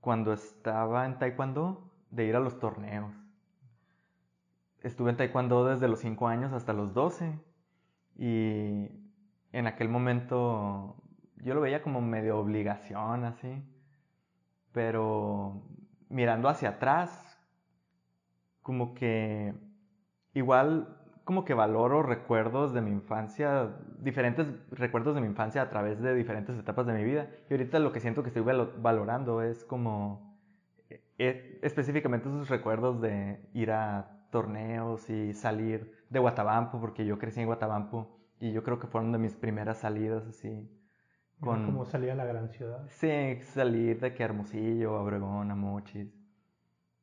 [0.00, 3.23] cuando estaba en Taekwondo, de ir a los torneos.
[4.84, 7.40] Estuve en Taekwondo desde los 5 años hasta los 12
[8.18, 8.90] y
[9.52, 10.96] en aquel momento
[11.36, 13.64] yo lo veía como medio obligación así,
[14.72, 15.62] pero
[16.10, 17.40] mirando hacia atrás,
[18.60, 19.54] como que
[20.34, 25.98] igual como que valoro recuerdos de mi infancia, diferentes recuerdos de mi infancia a través
[26.02, 27.30] de diferentes etapas de mi vida.
[27.48, 30.36] Y ahorita lo que siento que estoy valorando es como
[30.90, 37.38] eh, específicamente esos recuerdos de ir a torneos y salir de Guatabampo, porque yo crecí
[37.38, 40.68] en Guatabampo y yo creo que fueron de mis primeras salidas así.
[41.38, 41.64] Con...
[41.66, 42.84] Como salir a la gran ciudad.
[42.88, 46.12] Sí, salir de que Hermosillo, Obregón, a Mochis.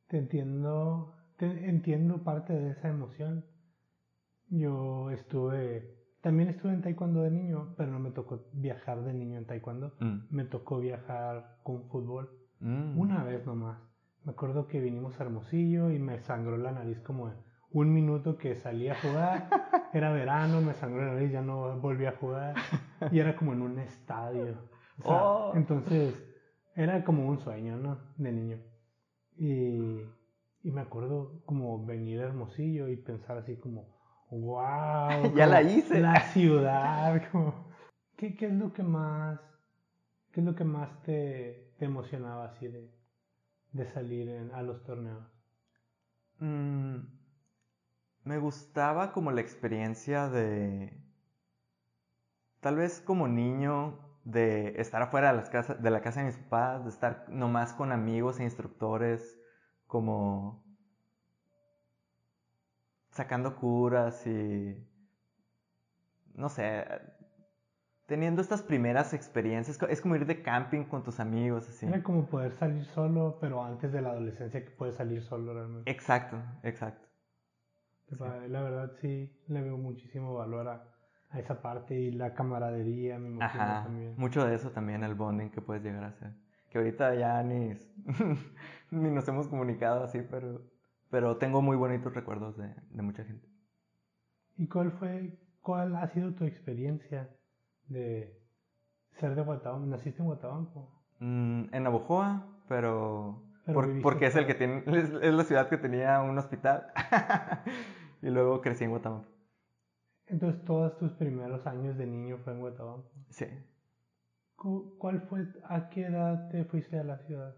[0.08, 3.46] Te entiendo, te entiendo parte de esa emoción
[4.52, 9.38] yo estuve, también estuve en taekwondo de niño, pero no me tocó viajar de niño
[9.38, 9.94] en taekwondo.
[10.00, 10.18] Mm.
[10.30, 12.30] Me tocó viajar con fútbol.
[12.60, 13.00] Mm.
[13.00, 13.80] Una vez nomás.
[14.24, 17.34] Me acuerdo que vinimos a Hermosillo y me sangró la nariz como
[17.72, 19.50] un minuto que salí a jugar.
[19.94, 22.56] Era verano, me sangró la nariz, ya no volví a jugar.
[23.12, 24.70] Y era como en un estadio.
[25.04, 25.52] Oh.
[25.56, 26.14] Entonces,
[26.76, 28.00] era como un sueño, ¿no?
[28.18, 28.58] De niño.
[29.38, 30.02] Y,
[30.64, 33.88] y me acuerdo como venir a Hermosillo y pensar así como,
[34.30, 36.00] wow, ya la hice.
[36.00, 37.22] La ciudad,
[38.18, 39.40] ¿qué, es lo que más,
[40.32, 42.90] qué es lo que más te, emocionaba así de,
[43.72, 45.26] de salir a los torneos?
[46.40, 46.98] Mm,
[48.24, 51.02] me gustaba como la experiencia de,
[52.60, 56.90] tal vez como niño, de estar afuera de, de la casa de mis papás, de
[56.90, 59.40] estar nomás con amigos e instructores,
[59.88, 60.64] como
[63.12, 64.88] sacando curas y,
[66.34, 66.86] no sé,
[68.12, 69.82] teniendo estas primeras experiencias.
[69.90, 71.86] Es como ir de camping con tus amigos, así.
[71.86, 75.90] Era como poder salir solo, pero antes de la adolescencia que puedes salir solo realmente.
[75.90, 77.08] Exacto, exacto.
[78.50, 80.84] La verdad sí, le veo muchísimo valor a,
[81.38, 84.14] esa parte y la camaradería, me Ajá, también.
[84.18, 86.34] Mucho de eso también, el bonding que puedes llegar a hacer.
[86.70, 87.74] Que ahorita ya ni,
[88.92, 90.62] ni nos hemos comunicado así, pero
[91.10, 93.48] pero tengo muy bonitos recuerdos de, mucha gente.
[94.58, 97.30] ¿Y cuál fue, cuál ha sido tu experiencia
[97.92, 98.38] de
[99.12, 99.88] ser de Guatabampo?
[99.88, 100.90] ¿Naciste en Guatabampo?
[101.20, 103.44] Mm, en Navojoa, pero,
[104.02, 104.84] porque es el que tiene,
[105.22, 106.92] es, la ciudad que tenía un hospital.
[108.22, 109.30] y luego crecí en Guatabampo.
[110.28, 113.10] Entonces todos tus primeros años de niño fue en Guatabampo.
[113.30, 113.46] Sí.
[114.56, 117.56] ¿Cuál fue, a qué edad te fuiste a la ciudad?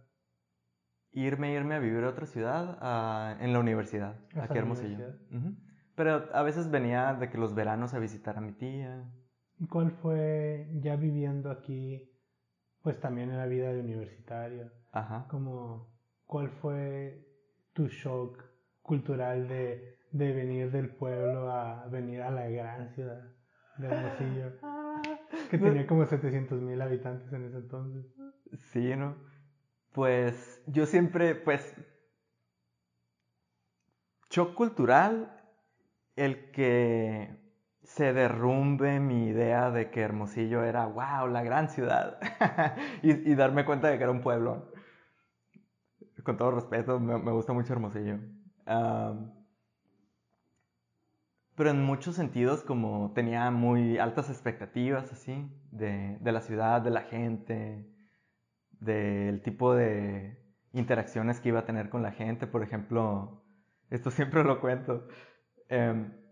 [1.14, 5.14] irme, irme a vivir a otra ciudad, en la universidad, aquí Hermosillo.
[5.96, 9.04] Pero a veces venía de que los veranos a visitar a mi tía.
[9.60, 12.12] ¿Y cuál fue, ya viviendo aquí,
[12.82, 14.72] pues también en la vida de universitario?
[14.92, 15.28] Ajá.
[15.30, 15.94] Como,
[16.26, 17.26] ¿cuál fue
[17.74, 18.44] tu shock
[18.82, 23.22] cultural de, de venir del pueblo a venir a la gran ciudad
[23.78, 24.52] de Hermosillo?
[25.50, 28.06] que tenía como 700 mil habitantes en ese entonces.
[28.72, 29.16] Sí, ¿no?
[29.92, 31.76] Pues yo siempre, pues,
[34.30, 35.40] shock cultural,
[36.16, 37.43] el que
[37.94, 42.18] se derrumbe mi idea de que Hermosillo era, wow, la gran ciudad,
[43.04, 44.72] y, darme cuenta de que era un pueblo.
[46.24, 48.18] Con todo respeto, me, gusta mucho Hermosillo.
[51.56, 56.90] pero en muchos sentidos como tenía muy altas expectativas así de, de la ciudad, de
[56.90, 57.86] la gente,
[58.72, 60.42] del tipo de
[60.72, 62.48] interacciones que iba a tener con la gente.
[62.48, 63.44] Por ejemplo,
[63.92, 65.08] esto siempre lo cuento.
[65.70, 66.23] Em,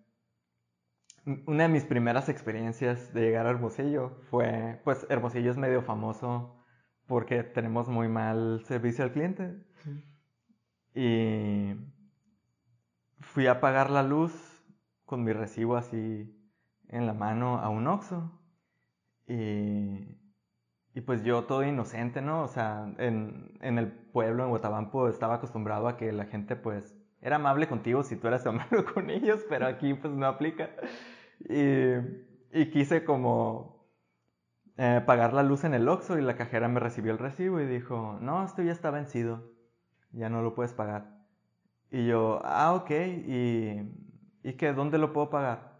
[1.25, 6.55] una de mis primeras experiencias de llegar a Hermosillo fue, pues Hermosillo es medio famoso
[7.05, 9.63] porque tenemos muy mal servicio al cliente.
[10.93, 11.75] Y
[13.19, 14.33] fui a pagar la luz
[15.05, 16.37] con mi recibo así
[16.87, 18.39] en la mano a un Oxxo.
[19.27, 20.17] Y,
[20.93, 22.43] y pues yo todo inocente, ¿no?
[22.43, 27.00] O sea, en, en el pueblo, en Guatabampo, estaba acostumbrado a que la gente pues
[27.21, 30.71] era amable contigo si tú eras amable con ellos, pero aquí pues no aplica.
[31.47, 31.93] Y,
[32.51, 33.81] y quise como
[34.77, 37.65] eh, pagar la luz en el Oxxo y la cajera me recibió el recibo y
[37.65, 39.51] dijo, no, esto ya está vencido,
[40.11, 41.21] ya no lo puedes pagar.
[41.91, 43.81] Y yo, ah, ok, ¿y,
[44.43, 44.73] ¿y qué?
[44.73, 45.79] ¿Dónde lo puedo pagar?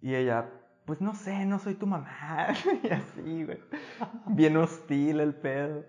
[0.00, 0.50] Y ella,
[0.84, 2.48] pues no sé, no soy tu mamá.
[2.82, 3.58] y así, güey.
[4.26, 5.84] Bien hostil el pedo.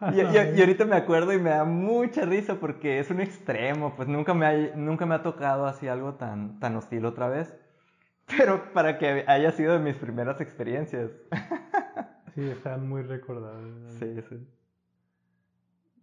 [0.14, 4.08] Y, y, ahorita me acuerdo y me da mucha risa porque es un extremo, pues
[4.08, 7.52] nunca me ha, nunca me ha tocado así algo tan, tan hostil otra vez.
[8.36, 11.10] Pero para que haya sido de mis primeras experiencias.
[12.34, 13.60] Sí, está muy recordado.
[13.98, 14.46] Sí, sí.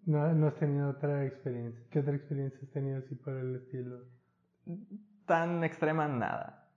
[0.06, 1.82] No, no has tenido otra experiencia.
[1.90, 4.02] ¿Qué otra experiencia has tenido así por el estilo?
[5.26, 6.68] Tan extrema nada.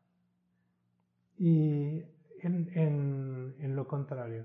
[1.38, 2.04] Y
[2.40, 4.44] en, en, en lo contrario,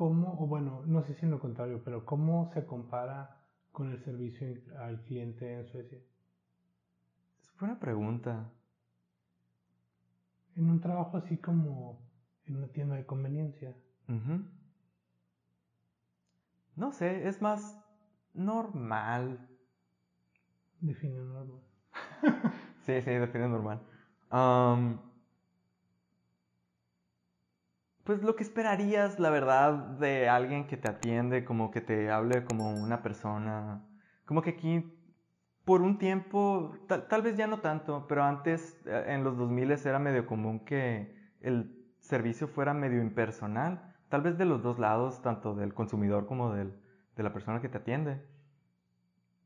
[0.00, 3.36] ¿cómo, o bueno, no sé si en lo contrario, pero cómo se compara
[3.70, 4.46] con el servicio
[4.78, 5.98] al cliente en Suecia?
[7.42, 8.50] Es buena pregunta.
[10.56, 12.00] En un trabajo así como
[12.46, 13.76] en una tienda de conveniencia.
[16.76, 17.78] No sé, es más
[18.32, 19.46] normal.
[20.80, 21.60] Define normal.
[22.86, 23.82] sí, sí, define normal.
[28.10, 32.42] Pues lo que esperarías, la verdad, de alguien que te atiende, como que te hable
[32.42, 33.86] como una persona.
[34.24, 34.98] Como que aquí,
[35.64, 40.00] por un tiempo, tal, vez ya no tanto, pero antes, eh, en los 2000 era
[40.00, 43.94] medio común que el servicio fuera medio impersonal.
[44.08, 46.74] Tal vez de los dos lados, tanto del consumidor como del,
[47.14, 48.26] de la persona que te atiende.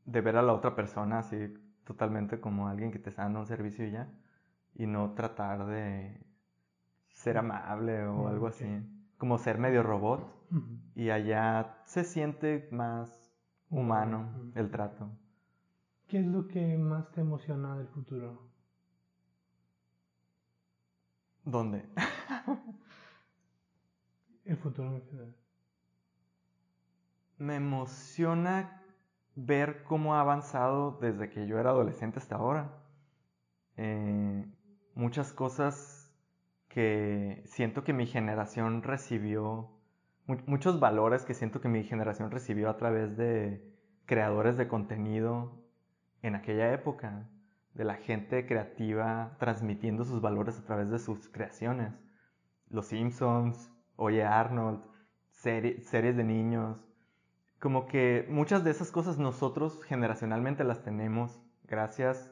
[0.05, 1.53] De ver a la otra persona así
[1.83, 4.09] totalmente como alguien que te está dando un servicio y ya
[4.73, 6.24] y no tratar de
[7.25, 8.65] ser amable o algo así.
[9.17, 10.31] Como ser medio robot.
[10.93, 13.09] Y allá se siente más
[13.69, 15.09] humano el trato.
[16.07, 18.47] ¿Qué es lo que más te emociona del futuro?
[21.43, 21.89] ¿Dónde?
[24.45, 25.35] el futuro en general.
[27.39, 28.83] Me emociona
[29.35, 32.71] ver cómo ha avanzado desde que yo era adolescente hasta ahora.
[33.77, 34.45] Eh,
[34.93, 35.94] muchas cosas
[36.75, 39.71] que siento que mi generación recibió,
[40.45, 43.65] muchos valores que siento que mi generación recibió a través de
[44.05, 45.63] creadores de contenido
[46.21, 47.29] en aquella época,
[47.75, 51.93] de la gente creativa transmitiendo sus valores a través de sus creaciones.
[52.69, 54.83] Los Simpsons, Oye Arnold,
[55.29, 56.77] series de niños.
[57.57, 62.29] Como que muchas de esas cosas nosotros generacionalmente las tenemos gracias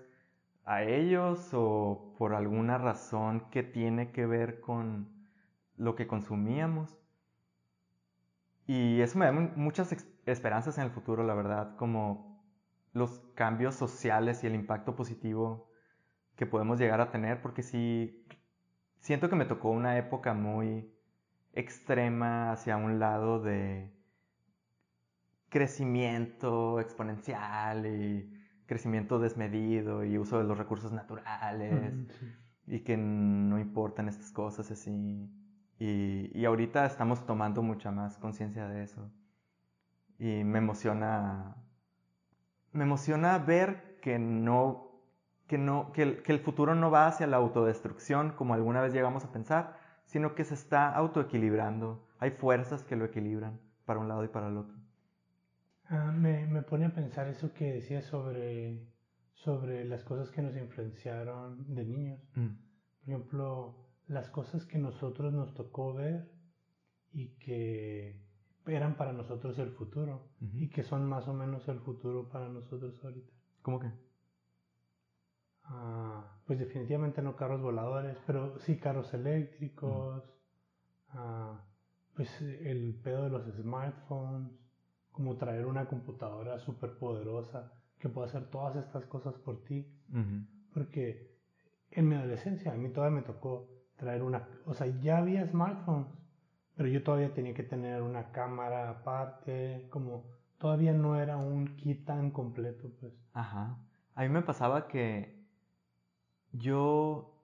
[0.65, 5.09] a ellos o por alguna razón que tiene que ver con
[5.77, 6.97] lo que consumíamos.
[8.65, 9.95] Y eso me da muchas
[10.25, 12.41] esperanzas en el futuro, la verdad, como
[12.93, 15.69] los cambios sociales y el impacto positivo
[16.35, 18.25] que podemos llegar a tener, porque sí,
[18.99, 20.91] siento que me tocó una época muy
[21.53, 23.91] extrema hacia un lado de
[25.49, 28.32] crecimiento exponencial y
[28.65, 31.93] crecimiento desmedido y uso de los recursos naturales
[32.67, 35.29] y que no importan estas cosas así.
[35.79, 39.11] Y, y ahorita estamos tomando mucha más conciencia de eso.
[40.19, 41.55] Y me emociona,
[42.71, 44.91] me emociona ver que no,
[45.47, 48.93] que no, que el, que el futuro no va hacia la autodestrucción como alguna vez
[48.93, 52.05] llegamos a pensar, sino que se está autoequilibrando.
[52.19, 54.82] Hay fuerzas que lo equilibran para un lado y para el otro.
[55.89, 58.87] Ah, me, me, pone a pensar eso que decías sobre,
[59.33, 62.19] sobre las cosas que nos influenciaron de niños.
[62.35, 62.47] Mm.
[62.47, 63.75] Por ejemplo,
[64.07, 66.31] las cosas que nosotros nos tocó ver
[67.11, 68.23] y que
[68.65, 72.97] eran para nosotros el futuro y que son más o menos el futuro para nosotros
[73.03, 73.33] ahorita.
[73.61, 73.91] ¿Cómo que?
[75.65, 81.17] Ah, pues definitivamente no carros voladores, pero sí carros eléctricos, mm.
[81.17, 81.65] ah,
[82.15, 84.62] pues el pedo de los smartphones,
[85.13, 89.87] como traer una computadora súper poderosa que pueda hacer todas estas cosas por ti.
[90.73, 91.37] Porque
[91.91, 96.07] en mi adolescencia a mí todavía me tocó traer una, o sea, ya había smartphones,
[96.75, 100.25] pero yo todavía tenía que tener una cámara aparte, como
[100.57, 103.13] todavía no era un kit tan completo, pues.
[103.33, 103.77] Ajá.
[104.15, 105.43] A mí me pasaba que
[106.51, 107.39] yo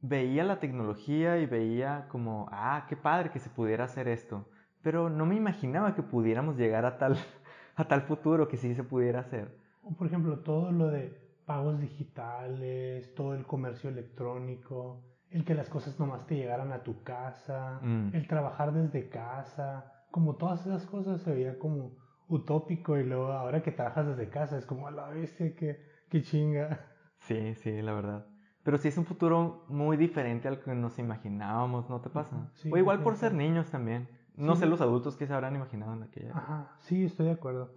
[0.00, 4.48] veía la tecnología y veía como, ah, qué padre que se pudiera hacer esto,
[4.86, 7.16] pero no me imaginaba que pudiéramos llegar a tal,
[7.74, 9.58] a tal futuro que sí se pudiera hacer.
[9.98, 11.12] Por ejemplo, todo lo de
[11.44, 17.02] pagos digitales, todo el comercio electrónico, el que las cosas nomás te llegaran a tu
[17.02, 18.10] casa, Mm.
[18.14, 21.96] el trabajar desde casa, como todas esas cosas se veía como
[22.28, 26.22] utópico y luego ahora que trabajas desde casa es como a la bestia, que, que
[26.22, 26.78] chinga.
[27.18, 28.26] Sí, sí, la verdad.
[28.62, 32.50] Pero sí es un futuro muy diferente al que nos imaginábamos, ¿no te pasa?
[32.54, 34.06] Sí, o igual por ser niños también.
[34.36, 34.60] No Sí.
[34.60, 36.40] sé los adultos que se habrán imaginado en aquella época.
[36.42, 37.72] Ajá, sí, estoy de acuerdo.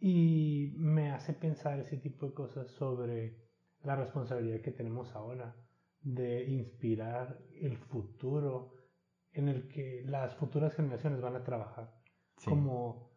[0.00, 3.38] Y me hace pensar ese tipo de cosas sobre
[3.84, 5.54] la responsabilidad que tenemos ahora
[6.02, 8.74] de inspirar el futuro
[9.32, 11.94] en el que las futuras generaciones van a trabajar.
[12.38, 12.50] Sí.
[12.50, 13.10] Como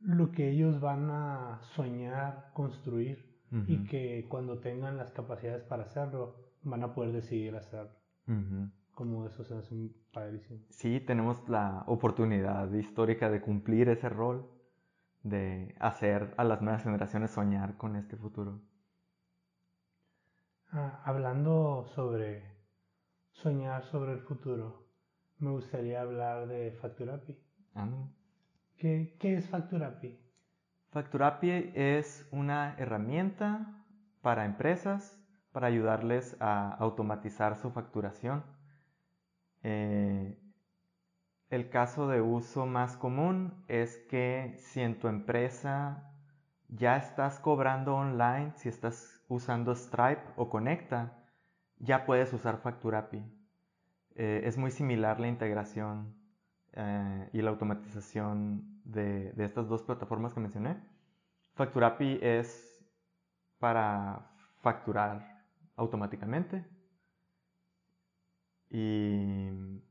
[0.00, 3.30] lo que ellos van a soñar, construir
[3.66, 7.92] y que cuando tengan las capacidades para hacerlo, van a poder decidir hacerlo.
[8.94, 10.60] Como eso se hace un padrísimo.
[10.70, 14.50] Sí, tenemos la oportunidad histórica de cumplir ese rol,
[15.22, 18.60] de hacer a las nuevas generaciones soñar con este futuro.
[20.70, 22.44] Ah, hablando sobre
[23.32, 24.86] soñar sobre el futuro,
[25.38, 27.38] me gustaría hablar de Facturapi.
[27.74, 28.10] Ándale.
[28.76, 30.18] ¿Qué, qué es Facturapi?
[30.90, 33.84] Facturapi es una herramienta
[34.20, 35.18] para empresas
[35.52, 38.42] para ayudarles a automatizar su facturación.
[39.62, 40.38] Eh,
[41.50, 46.10] el caso de uso más común es que si en tu empresa
[46.68, 51.12] ya estás cobrando online, si estás usando Stripe o Conecta,
[51.78, 53.22] ya puedes usar Facturapi.
[54.14, 56.14] Eh, es muy similar la integración
[56.72, 60.76] eh, y la automatización de, de estas dos plataformas que mencioné.
[61.54, 62.82] Facturapi es
[63.58, 64.30] para
[64.62, 65.44] facturar
[65.76, 66.64] automáticamente.
[68.74, 69.50] Y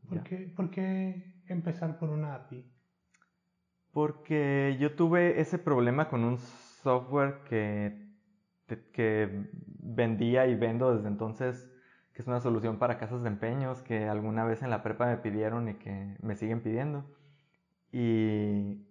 [0.10, 2.66] ¿Por qué, por qué empezar por una API?
[3.92, 8.10] Porque yo tuve ese problema con un software que,
[9.84, 11.70] vendía y vendo desde entonces,
[12.14, 15.18] que es una solución para casas de empeños que alguna vez en la prepa me
[15.18, 17.06] pidieron y que me siguen pidiendo.
[17.92, 18.88] Y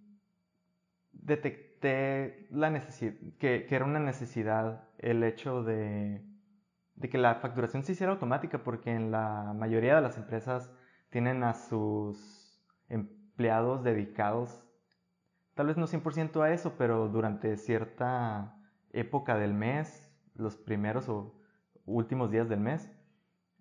[1.13, 6.23] detecté la necesidad, que, que era una necesidad el hecho de,
[7.01, 10.71] de que la facturación se hiciera automática, porque en la mayoría de las empresas
[11.09, 14.63] tienen a sus empleados dedicados,
[15.55, 18.55] tal vez no 100% a eso, pero durante cierta
[18.93, 21.35] época del mes, los primeros o
[21.87, 22.91] últimos días del mes,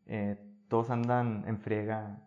[0.05, 0.37] eh,
[0.67, 2.21] todos andan en friega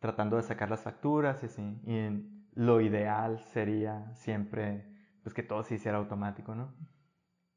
[0.00, 1.62] tratando de sacar las facturas y así.
[1.86, 4.86] Y lo ideal sería siempre
[5.22, 6.74] pues que todo se hiciera automático, ¿no?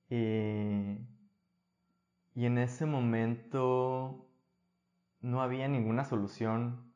[0.10, 1.13] Y,
[2.36, 4.28] y en ese momento
[5.22, 6.94] no había ninguna solución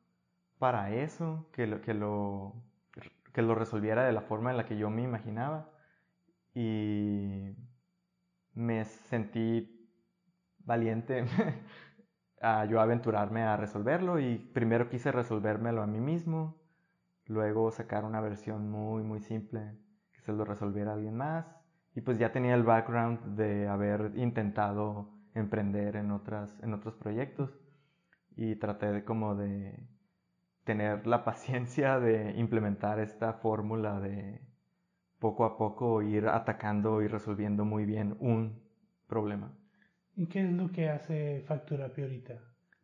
[0.57, 2.55] para eso que lo, que lo,
[3.33, 5.69] que lo resolviera de la forma en la que yo me imaginaba.
[6.55, 7.55] Y
[8.55, 9.87] me sentí
[10.65, 11.25] valiente
[12.41, 16.59] a yo aventurarme a resolverlo y primero quise resolvérmelo a mí mismo,
[17.25, 19.77] luego sacar una versión muy muy simple
[20.11, 21.45] que se lo resolviera alguien más
[21.95, 27.59] y pues ya tenía el background de haber intentado emprender en otras en otros proyectos
[28.35, 29.87] y traté de como de
[30.63, 34.41] tener la paciencia de implementar esta fórmula de
[35.19, 38.61] poco a poco ir atacando y resolviendo muy bien un
[39.07, 39.51] problema.
[40.15, 42.33] ¿Y qué es lo que hace Facturapi ahorita?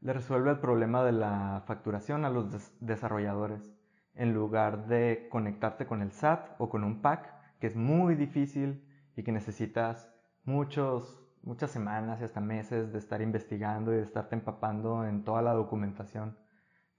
[0.01, 3.73] Le resuelve el problema de la facturación a los des- desarrolladores.
[4.15, 8.83] En lugar de conectarte con el SAT o con un PAC, que es muy difícil
[9.15, 10.11] y que necesitas
[10.43, 15.41] muchos, muchas semanas y hasta meses de estar investigando y de estarte empapando en toda
[15.41, 16.37] la documentación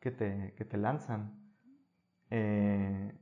[0.01, 1.33] que te, que te lanzan.
[2.31, 3.13] Eh,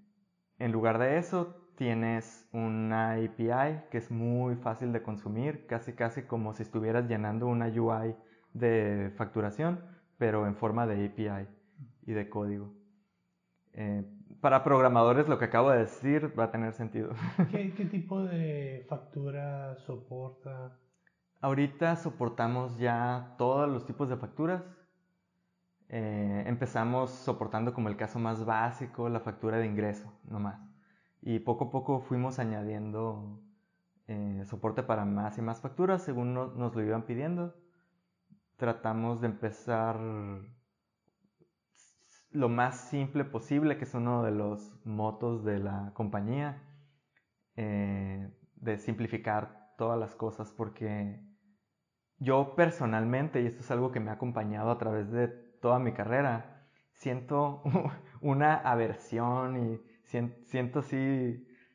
[0.59, 6.23] en lugar de eso, tienes una API que es muy fácil de consumir, casi casi
[6.23, 8.15] como si estuvieras llenando una UI
[8.53, 9.81] de facturación,
[10.19, 11.49] pero en forma de API
[12.03, 12.73] y de código.
[13.75, 14.05] Eh,
[14.41, 17.15] para programadores lo que acabo de decir va a tener sentido.
[17.51, 20.79] ¿Qué, qué tipo de factura soporta?
[21.43, 24.63] Ahorita soportamos ya todos los tipos de facturas.
[25.89, 30.61] Eh, empezamos soportando como el caso más básico, la factura de ingreso, nomás.
[31.21, 33.43] Y poco a poco fuimos añadiendo
[34.07, 37.57] eh, soporte para más y más facturas según nos lo iban pidiendo.
[38.57, 39.99] Tratamos de empezar
[42.31, 46.63] lo más simple posible, que es uno de los motos de la compañía,
[47.57, 51.32] eh, de simplificar todas las cosas, porque
[52.23, 55.93] yo personalmente, y esto es algo que me ha acompañado a través de toda mi
[55.93, 57.63] carrera, siento
[58.21, 60.83] una aversión y siento,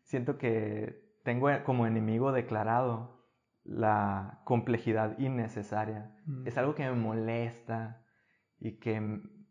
[0.04, 3.26] siento que tengo como enemigo declarado
[3.64, 6.16] la complejidad innecesaria.
[6.26, 6.48] Mm.
[6.48, 8.06] Es algo que me molesta
[8.60, 9.02] y que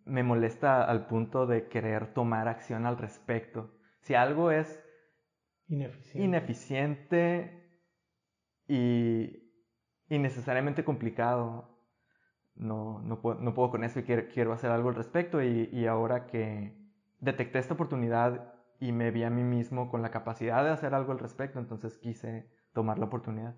[0.04, 3.74] me molesta al punto de querer tomar acción al respecto.
[4.00, 4.82] Si algo es
[6.14, 7.66] ineficiente,
[8.68, 9.45] y
[10.08, 11.76] innecesariamente complicado,
[12.54, 15.42] no, no, puedo, con eso y quiero, hacer algo al respecto.
[15.42, 16.76] Y, ahora que
[17.20, 21.12] detecté esta oportunidad y me vi a mí mismo con la capacidad de hacer algo
[21.12, 23.56] al respecto, entonces quise tomar la oportunidad.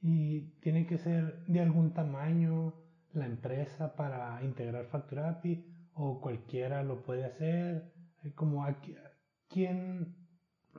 [0.00, 2.74] ¿Y tiene que ser de algún tamaño
[3.12, 7.92] la empresa para integrar FacturAPI o cualquiera lo puede hacer?
[8.34, 8.66] Como
[9.48, 10.16] ¿quién,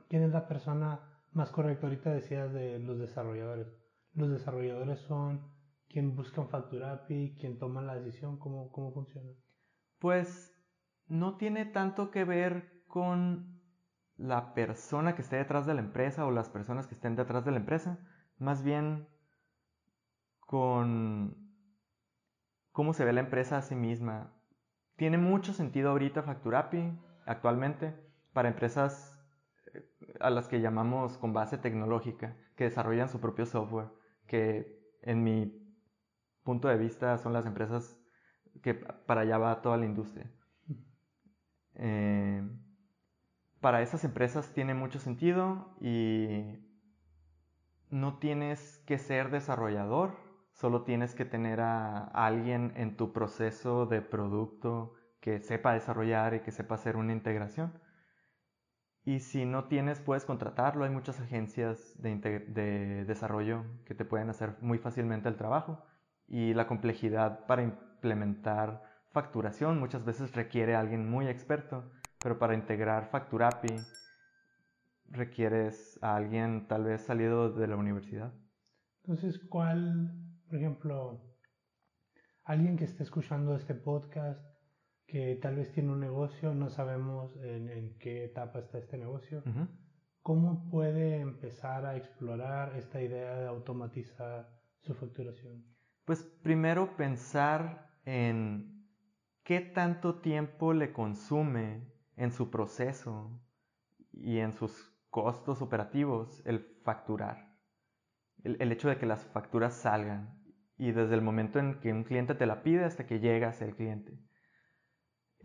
[0.08, 1.00] ¿Quién es la persona
[1.32, 1.86] más correcta?
[1.86, 3.83] Ahorita decías de los desarrolladores.
[4.14, 5.52] Los desarrolladores son
[5.88, 9.30] quien buscan FacturAPI, quien toma la decisión, ¿cómo, cómo funciona?
[9.98, 10.52] Pues
[11.06, 13.60] no tiene tanto que ver con
[14.16, 17.50] la persona que esté detrás de la empresa o las personas que estén detrás de
[17.50, 17.98] la empresa,
[18.38, 19.08] más bien
[20.40, 21.36] con
[22.70, 24.32] cómo se ve la empresa a sí misma.
[24.96, 26.92] Tiene mucho sentido ahorita FacturAPI
[27.26, 27.94] actualmente
[28.32, 29.18] para empresas
[29.72, 29.84] eh,
[30.20, 33.88] a las que llamamos con base tecnológica, que desarrollan su propio software,
[34.26, 35.60] que en mi
[36.42, 37.98] punto de vista son las empresas
[38.62, 40.30] que para allá va toda la industria.
[41.76, 42.42] Eh,
[43.60, 46.28] para esas empresas tiene mucho sentido y
[47.90, 54.00] no tienes que ser desarrollador Solo tienes que tener a, alguien en tu proceso de
[54.02, 57.72] producto que sepa desarrollar y que sepa hacer una integración.
[59.04, 60.84] Y si no tienes, puedes contratarlo.
[60.84, 65.84] Hay muchas agencias de, desarrollo que te pueden hacer muy fácilmente el trabajo.
[66.26, 68.82] Y la complejidad para implementar
[69.12, 71.92] facturación muchas veces requiere a alguien muy experto,
[72.22, 73.76] pero para integrar FacturAPI
[75.10, 78.32] requieres a alguien tal vez salido de la universidad.
[79.02, 80.24] Entonces, ¿cuál
[80.54, 81.20] por ejemplo,
[82.44, 84.40] alguien que esté escuchando este podcast
[85.06, 89.42] que tal vez tiene un negocio, no sabemos en, qué etapa está este negocio,
[90.22, 94.48] ¿cómo puede empezar a explorar esta idea de automatizar
[94.80, 95.64] su facturación?
[96.04, 98.88] Pues primero pensar en
[99.42, 103.40] qué tanto tiempo le consume en su proceso
[104.12, 107.52] y en sus costos operativos el facturar.
[108.42, 110.44] el hecho de que las facturas salgan
[110.76, 113.74] y desde el momento en que un cliente te la pide hasta que llegas el
[113.74, 114.18] cliente.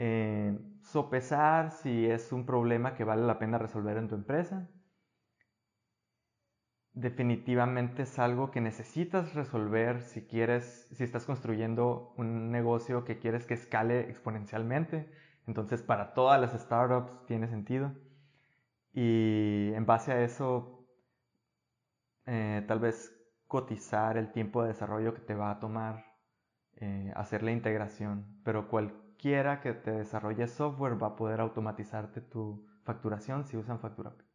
[0.01, 4.69] Eh, sopesar si es un problema que vale la pena resolver en tu empresa.
[6.93, 13.45] Definitivamente es algo que necesitas resolver si quieres, si estás construyendo un negocio que quieres
[13.45, 15.11] que escale exponencialmente.
[15.47, 17.91] Entonces para todas las startups tiene sentido.
[18.93, 20.87] Y en base a eso,
[22.25, 23.13] eh, tal vez
[23.47, 26.05] cotizar el tiempo de desarrollo que te va a tomar
[26.77, 28.69] eh, hacer la integración, pero
[29.19, 34.25] cualquiera que te desarrolle software va a poder automatizarte tu facturación si usan FacturaPay.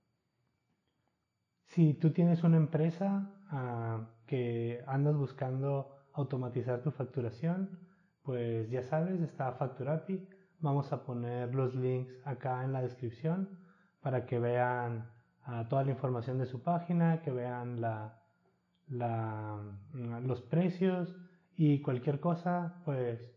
[1.64, 7.78] Si tú tienes una empresa ah, que andas buscando automatizar tu facturación,
[8.22, 10.28] pues ya sabes, está FacturaPay.
[10.61, 13.59] Vamos a poner los links acá en la descripción
[14.03, 15.11] para que vean
[15.45, 17.80] ah, toda la información de su página, que vean
[18.91, 21.16] los precios
[21.57, 23.34] y cualquier cosa, pues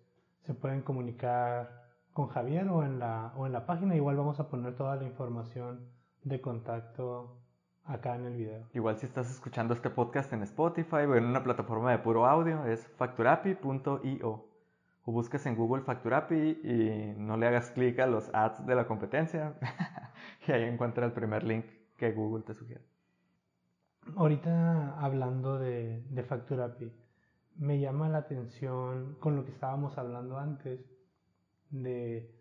[0.48, 1.84] se pueden comunicar
[2.14, 3.98] con Javier o en la, o en la página.
[3.98, 5.90] Igual vamos a poner toda la información
[6.24, 7.38] de contacto
[7.84, 8.66] acá en el video.
[8.74, 12.66] Igual si estás escuchando este podcast en Spotify o en una plataforma de puro audio,
[12.66, 14.46] es facturapi.io.
[15.04, 18.88] O busques en Google Facturapi y no le hagas clic a los ads de la
[18.88, 19.54] competencia
[20.48, 21.66] y ahí encuentra el primer link
[21.98, 22.84] que Google te sugiere.
[24.16, 26.24] Ahorita hablando de, de
[27.58, 30.80] me llama la atención con lo que estábamos hablando antes,
[31.70, 32.34] de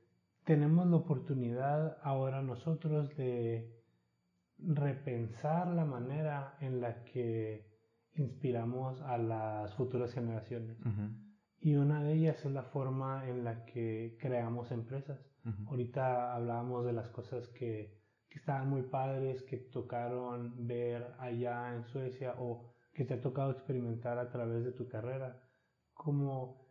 [0.44, 3.82] tenemos la oportunidad ahora nosotros de
[4.58, 7.66] repensar la manera en la que
[8.14, 10.78] inspiramos a las futuras generaciones.
[11.58, 15.18] Y una de ellas es la forma en la que creamos empresas.
[15.66, 17.96] Ahorita hablábamos de las cosas que
[18.36, 23.50] que estaban muy padres, que tocaron ver allá en Suecia o que te ha tocado
[23.52, 25.42] experimentar a través de tu carrera?
[25.94, 26.66] Como,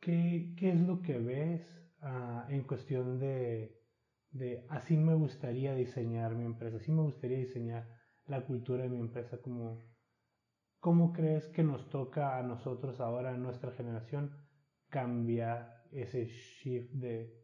[0.00, 1.62] ¿qué, qué es lo que ves
[2.00, 3.82] ah, en cuestión de,
[4.30, 7.88] de así me gustaría diseñar mi empresa, así me gustaría diseñar
[8.26, 9.40] la cultura de mi empresa?
[9.40, 9.96] Como,
[10.80, 14.36] ¿Cómo crees que nos toca a nosotros ahora, en nuestra generación,
[14.88, 17.34] cambiar ese shift de,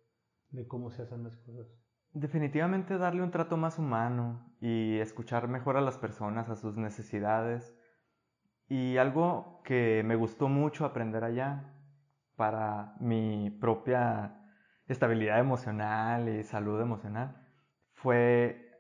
[0.51, 1.82] de cómo se hacen las cosas?
[2.15, 7.75] Definitivamente darle un trato más humano y escuchar mejor a las personas, a sus necesidades.
[8.69, 11.73] Y algo que me gustó mucho aprender allá
[12.37, 14.39] para mi propia
[14.89, 17.35] estabilidad emocional y salud emocional
[17.95, 18.71] fue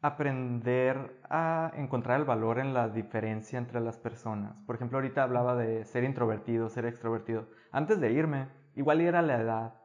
[0.00, 4.54] aprender a encontrar el valor en la diferencia entre las personas.
[4.66, 7.48] Por ejemplo, ahorita hablaba de ser introvertido, ser extrovertido.
[7.72, 9.83] Antes de irme, igual era la edad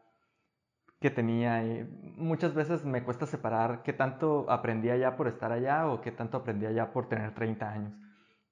[0.99, 1.83] que tenía y
[2.17, 6.37] muchas veces me cuesta separar qué tanto aprendí allá por estar allá o qué tanto
[6.37, 7.93] aprendí allá por tener 30 años.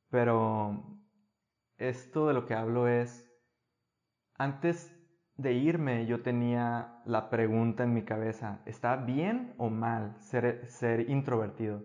[0.09, 1.01] Pero
[1.77, 3.29] esto de lo que hablo es,
[4.35, 4.93] antes
[5.35, 11.09] de irme yo tenía la pregunta en mi cabeza, ¿está bien o mal ser, ser
[11.09, 11.83] introvertido?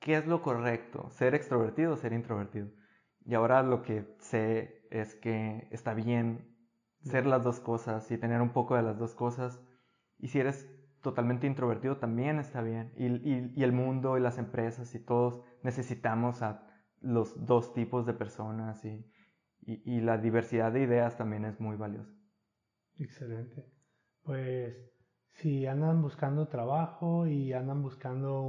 [0.00, 1.08] ¿Qué es lo correcto?
[1.10, 2.68] ¿Ser extrovertido o ser introvertido?
[3.24, 6.54] Y ahora lo que sé es que está bien
[7.02, 9.60] ser las dos cosas y tener un poco de las dos cosas.
[10.24, 10.66] Y si eres
[11.02, 12.94] totalmente introvertido también está bien.
[12.96, 16.66] Y, el mundo y las empresas y todos necesitamos a
[17.02, 19.04] los dos tipos de personas y,
[19.60, 22.10] y la diversidad de ideas también es muy valiosa.
[22.98, 23.70] Excelente.
[24.22, 24.74] Pues
[25.32, 28.40] si andan buscando trabajo y andan buscando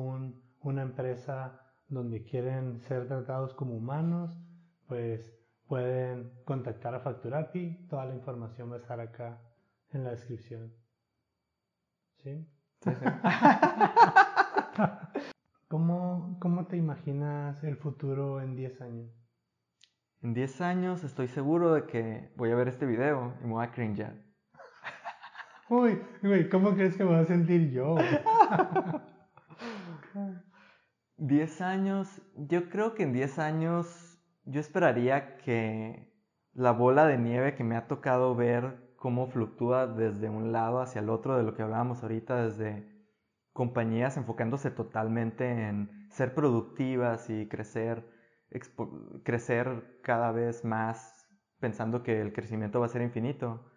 [0.61, 1.59] una empresa
[1.89, 4.39] donde quieren ser tratados como humanos,
[4.87, 7.85] pues pueden contactar a Facturapi.
[7.89, 9.41] Toda la información va a estar acá
[9.89, 10.84] en la descripción.
[12.25, 12.45] ¿Sí?
[12.81, 13.05] sí, sí.
[15.67, 19.11] ¿Cómo, ¿Cómo te imaginas el futuro en 10 años?
[20.23, 23.63] En 10 años estoy seguro de que voy a ver este video y me voy
[23.63, 24.15] a cringear.
[25.69, 27.95] Uy, güey, ¿cómo crees que me voy a sentir yo?
[31.17, 36.11] Diez años, yo creo que en diez años yo esperaría que
[36.53, 41.01] la bola de nieve que me ha tocado ver cómo fluctúa desde un lado hacia
[41.01, 42.87] el otro de lo que hablábamos ahorita, desde
[43.53, 48.05] compañías enfocándose totalmente en ser productivas y crecer,
[49.23, 51.27] crecer cada vez más
[51.59, 53.71] pensando que el crecimiento va a ser infinito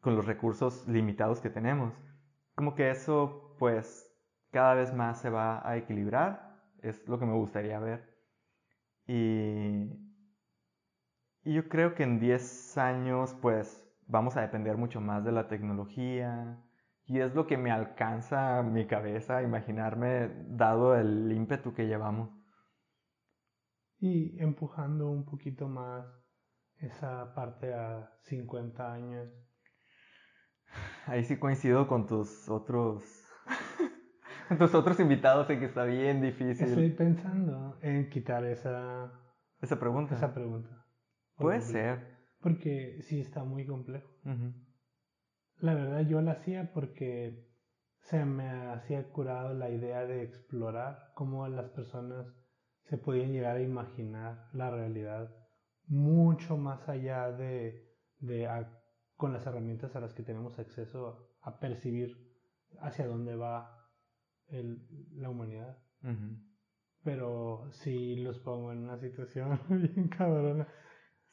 [0.00, 1.94] con los recursos limitados que tenemos.
[2.54, 4.08] Como que eso pues
[4.50, 8.12] cada vez más se va a equilibrar, es lo que me gustaría ver.
[9.06, 9.90] Y,
[11.44, 16.62] yo creo que en 10 años pues vamos a depender mucho más de la tecnología
[17.06, 22.30] y es lo que me alcanza mi cabeza imaginarme dado el ímpetu que llevamos.
[23.98, 26.06] Y empujando un poquito más
[26.76, 29.28] esa parte a 50 años
[31.06, 33.02] Ahí sí coincido con tus otros
[34.58, 36.68] tus otros invitados en que está bien difícil.
[36.68, 39.12] Estoy pensando en quitar esa
[39.60, 40.14] esa pregunta.
[40.14, 40.86] Esa pregunta.
[41.36, 42.11] Puede ser.
[42.42, 44.10] Porque sí está muy complejo.
[45.58, 47.48] La verdad yo la hacía porque
[48.00, 52.26] se me hacía curado la idea de explorar cómo las personas
[52.82, 55.34] se podían llegar a imaginar la realidad
[55.86, 57.88] mucho más allá de,
[58.18, 58.48] de
[59.16, 62.16] con las herramientas a las que tenemos acceso a, percibir
[62.80, 63.88] hacia dónde va
[64.48, 65.78] la humanidad.
[67.04, 70.66] Pero sí los pongo en una situación bien cabrona.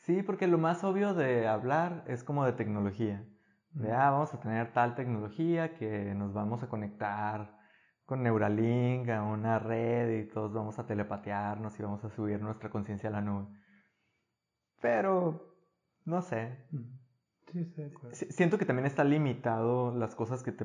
[0.10, 3.24] Sí, porque lo más obvio de hablar es como de tecnología.
[3.74, 7.56] De, ah, vamos a tener tal tecnología que nos vamos a conectar
[8.08, 12.72] con Neuralink a una red y todos vamos a telepatearnos y vamos a subir nuestra
[12.72, 13.56] conciencia a la nube.
[14.82, 15.56] Pero,
[16.06, 16.58] no sé.
[18.12, 20.56] Siento que también está limitado las cosas que,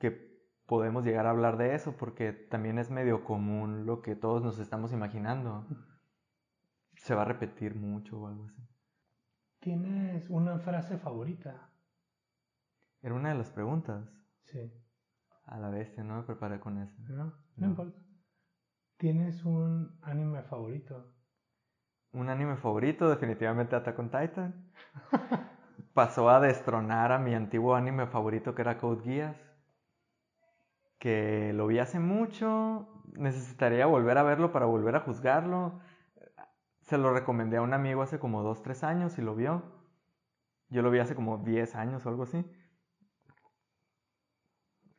[0.00, 4.42] que podemos llegar a hablar de eso, porque también es medio común lo que todos
[4.42, 5.66] nos estamos imaginando.
[6.96, 8.73] Se va a repetir mucho o algo así.
[9.64, 11.70] ¿Tienes una frase favorita?
[13.00, 14.06] Era una de las preguntas.
[14.44, 14.70] Sí.
[15.46, 16.94] A la bestia, no me preparé con eso.
[17.08, 17.98] No, no, importa.
[18.98, 21.14] ¿Tienes un anime favorito?
[22.12, 24.70] Un anime favorito, definitivamente Attack on Titan.
[25.94, 29.50] pasó a destronar a mi antiguo anime favorito que era Code Geass.
[30.98, 35.80] Que lo vi hace mucho, necesitaría volver a verlo para volver a juzgarlo.
[36.94, 39.64] Se lo recomendé a un amigo hace como 2, 3 años y lo vio.
[40.68, 42.48] Yo lo vi hace como 10 años o algo así.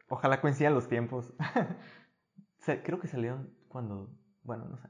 [0.10, 1.34] Ojalá coincidan los tiempos.
[2.84, 4.14] Creo que salieron cuando...
[4.44, 4.90] Bueno, no sé.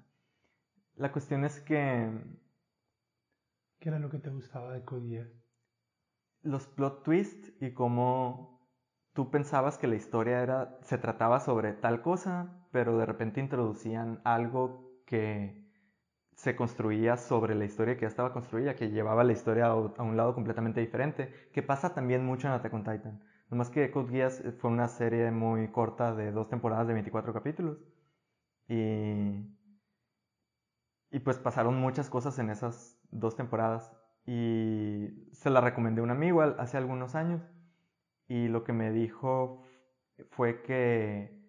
[0.95, 2.11] La cuestión es que...
[3.79, 5.31] ¿Qué era lo que te gustaba de Code
[6.41, 8.67] Los plot twists y cómo
[9.13, 14.21] tú pensabas que la historia era, se trataba sobre tal cosa, pero de repente introducían
[14.23, 15.64] algo que
[16.45, 20.15] se construía sobre la historia que ya estaba construida, que llevaba la historia a un
[20.15, 23.19] lado completamente diferente, que pasa también mucho en Attack on Titan.
[23.49, 27.79] Nomás que Code Geass fue una serie muy corta de dos temporadas de 24 capítulos.
[28.67, 29.55] Y,
[31.09, 33.91] y pues pasaron muchas cosas en esas dos temporadas.
[34.27, 37.41] Y se la recomendé a un amigo hace algunos años.
[38.27, 39.63] Y lo que me dijo
[40.29, 41.43] fue que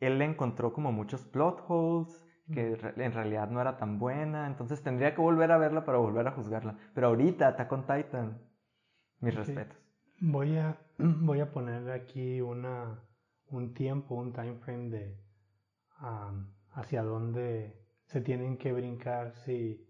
[0.00, 4.82] él le encontró como muchos plot holes que en realidad no era tan buena, entonces
[4.82, 6.76] tendría que volver a verla para volver a juzgarla.
[6.94, 8.38] Pero ahorita, Attack on Titan,
[9.20, 9.78] mis respetos.
[10.20, 13.00] Voy a, voy a poner aquí una,
[13.46, 15.20] un tiempo, un time frame de
[16.72, 19.86] hacia dónde se tienen que brincar si,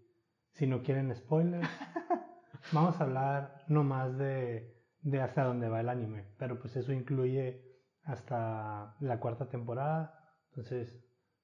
[0.51, 1.69] si no quieren spoilers.
[2.73, 6.91] Vamos a hablar no más de, de hasta dónde va el anime, pero pues eso
[6.91, 7.63] incluye
[8.03, 10.19] hasta la cuarta temporada.
[10.49, 10.93] Entonces,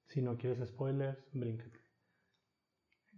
[0.08, 1.78] si no quieres spoilers, bríncate.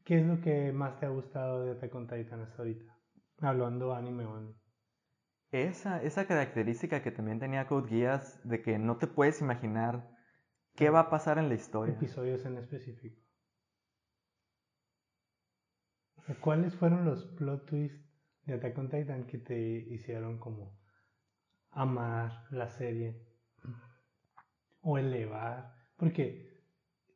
[0.05, 2.97] ¿Qué es lo que más te ha gustado de Attack on Titan hasta ahorita?
[3.41, 4.55] Hablando anime only.
[5.53, 10.09] Esa, esa característica que también tenía Code Geass de que no te puedes imaginar
[10.75, 11.95] qué va a pasar en la historia.
[11.95, 13.21] Episodios en específico.
[16.41, 18.05] ¿Cuáles fueron los plot twists
[18.45, 20.79] de Attack on Titan que te hicieron como
[21.71, 23.27] amar la serie
[24.81, 25.75] o elevar?
[25.97, 26.50] Porque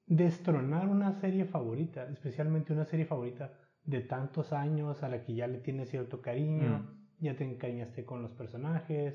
[0.06, 3.52] destronar una serie favorita, especialmente una serie favorita
[3.84, 7.24] de tantos años a la que ya le tienes cierto cariño, mm.
[7.24, 9.14] ya te encariñaste con los personajes,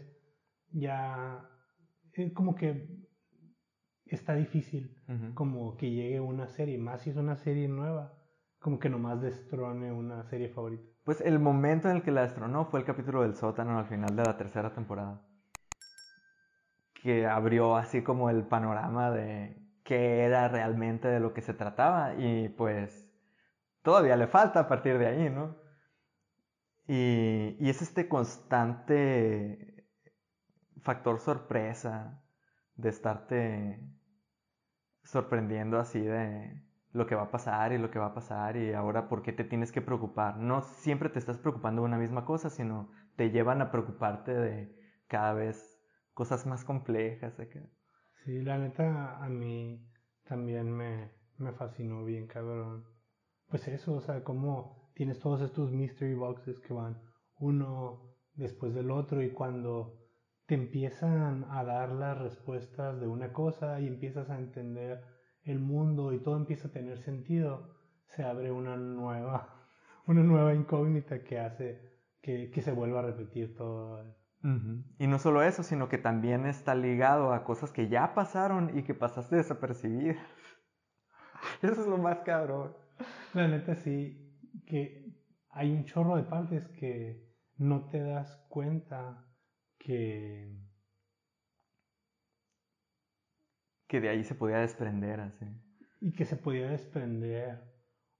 [0.72, 1.48] ya
[2.14, 2.88] es como que
[4.06, 4.96] está difícil
[5.34, 8.14] como que llegue una serie, más si es una serie nueva,
[8.60, 10.84] como que nomás destrone una serie favorita.
[11.04, 14.16] Pues el momento en el que la destronó fue el capítulo del sótano al final
[14.16, 15.22] de la tercera temporada.
[17.02, 19.58] Que abrió así como el panorama de
[19.90, 23.10] qué era realmente de lo que se trataba y pues
[23.82, 25.58] todavía le falta a partir de ahí, ¿no?
[26.88, 29.88] Y, y es este constante
[30.84, 32.24] factor sorpresa
[32.76, 33.80] de estarte
[35.04, 38.74] sorprendiendo así de lo que va a pasar y lo que va a pasar y
[38.74, 40.38] ahora por qué te tienes que preocupar.
[40.38, 44.76] No siempre te estás preocupando de una misma cosa, sino te llevan a preocuparte de
[45.08, 45.82] cada vez
[46.14, 47.34] cosas más complejas.
[48.24, 49.86] Sí, la neta a mí
[50.24, 52.86] también me, me fascinó bien, cabrón.
[53.48, 57.02] Pues eso, o sea, como tienes todos estos mystery boxes que van
[57.38, 59.98] uno después del otro y cuando
[60.46, 65.02] te empiezan a dar las respuestas de una cosa y empiezas a entender
[65.44, 67.76] el mundo y todo empieza a tener sentido,
[68.08, 69.68] se abre una nueva,
[70.08, 71.82] una nueva incógnita que hace
[72.22, 74.04] que, que se vuelva a repetir todo
[74.42, 78.84] y no solo eso, sino que también está ligado a cosas que ya pasaron y
[78.84, 80.18] que pasaste desapercibidas.
[81.62, 82.74] Eso es lo más cabrón.
[83.34, 84.34] La neta sí,
[84.66, 85.14] que
[85.50, 87.28] hay un chorro de partes que
[87.58, 89.26] no te das cuenta
[89.78, 90.58] que...
[93.88, 95.46] Que de ahí se podía desprender así.
[96.00, 97.62] Y que se podía desprender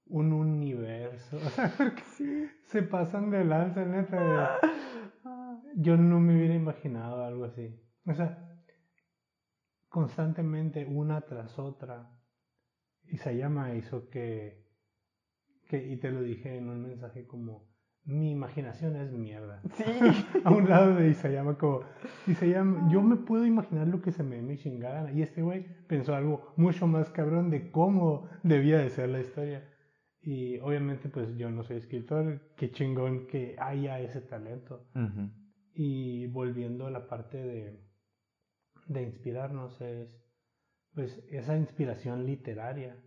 [0.06, 1.38] un universo.
[1.46, 2.50] O sea, porque sí.
[2.66, 4.58] se pasan de lanza, neta.
[5.76, 7.80] Yo no me hubiera imaginado algo así.
[8.06, 8.50] O sea,
[9.90, 12.10] constantemente una tras otra.
[13.06, 14.68] Isayama hizo que,
[15.68, 17.70] que, y te lo dije en un mensaje como,
[18.06, 19.62] mi imaginación es mierda.
[19.74, 19.84] Sí.
[20.44, 21.82] A un lado de Isayama como,
[22.28, 25.12] Isayama, yo me puedo imaginar lo que se me dé mi chingada.
[25.12, 29.68] Y este güey pensó algo mucho más cabrón de cómo debía de ser la historia.
[30.22, 34.86] Y obviamente pues yo no soy escritor, qué chingón que haya ese talento.
[35.82, 37.80] Y volviendo a la parte de,
[38.88, 40.10] de inspirarnos es
[40.94, 43.02] pues esa inspiración literaria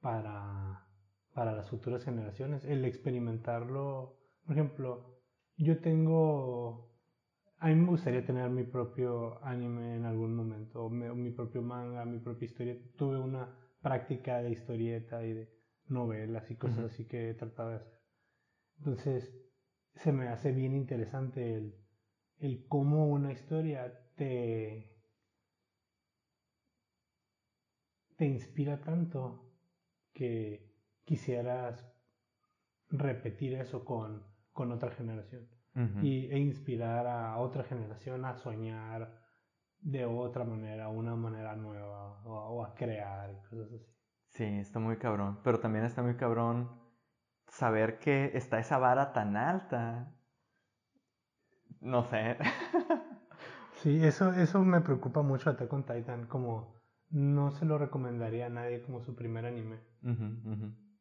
[0.00, 0.84] para,
[1.32, 5.20] para las futuras generaciones, el experimentarlo, por ejemplo,
[5.58, 6.92] yo tengo,
[7.58, 12.04] a mí me gustaría tener mi propio anime en algún momento, o mi, propio manga,
[12.04, 15.52] mi propia historia, tuve una práctica de historieta y de
[15.86, 18.00] novelas y cosas así que he tratado de hacer.
[18.78, 19.45] Entonces,
[19.96, 21.74] se me hace bien interesante el,
[22.38, 24.94] el cómo una historia te,
[28.16, 29.52] te inspira tanto
[30.12, 30.74] que
[31.04, 31.84] quisieras
[32.90, 35.48] repetir eso con, con otra generación
[36.02, 39.20] y, e inspirar a otra generación a soñar
[39.80, 43.86] de otra manera, una manera nueva, o, a crear y cosas así.
[44.28, 45.38] Sí, está muy cabrón.
[45.44, 46.85] Pero también está muy cabrón
[47.56, 50.12] saber que está esa vara tan alta.
[51.80, 52.36] No sé.
[53.82, 56.76] sí, eso, eso me preocupa mucho Attack on Titan, como
[57.10, 59.80] no se lo recomendaría a nadie como su primer anime.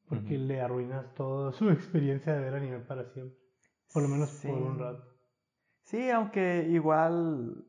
[0.07, 3.37] porque le arruinas toda su experiencia de ver anime para siempre.
[3.93, 5.03] Por lo menos por un rato.
[5.81, 7.65] Sí, aunque igual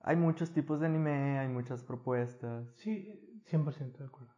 [0.00, 2.68] hay muchos tipos de anime, hay muchas propuestas.
[2.76, 4.34] Sí, 100% de acuerdo.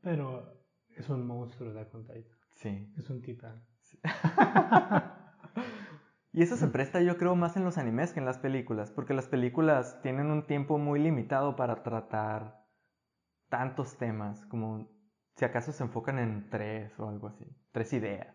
[0.00, 0.63] Pero
[0.96, 2.24] es un monstruo de Titan.
[2.54, 2.92] Sí.
[2.96, 3.64] Es un titán.
[6.32, 9.14] y eso se presta yo creo más en los animes que en las películas, porque
[9.14, 12.64] las películas tienen un tiempo muy limitado para tratar
[13.48, 14.88] tantos temas, como
[15.36, 18.34] si acaso se enfocan en tres o algo así, tres ideas.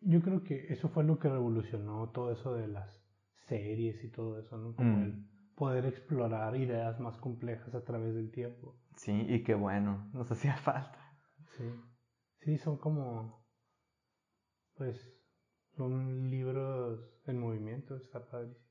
[0.00, 3.02] Yo creo que eso fue lo que revolucionó todo eso de las
[3.46, 4.74] series y todo eso, ¿no?
[4.74, 5.54] Como el mm.
[5.54, 8.76] poder explorar ideas más complejas a través del tiempo.
[8.96, 10.98] Sí, y qué bueno, nos hacía falta.
[11.56, 11.64] Sí,
[12.44, 13.44] sí, son como,
[14.76, 14.96] pues,
[15.76, 18.62] son libros en movimiento, está padrísimo.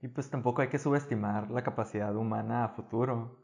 [0.00, 3.40] Y pues tampoco hay que subestimar la capacidad humana a futuro.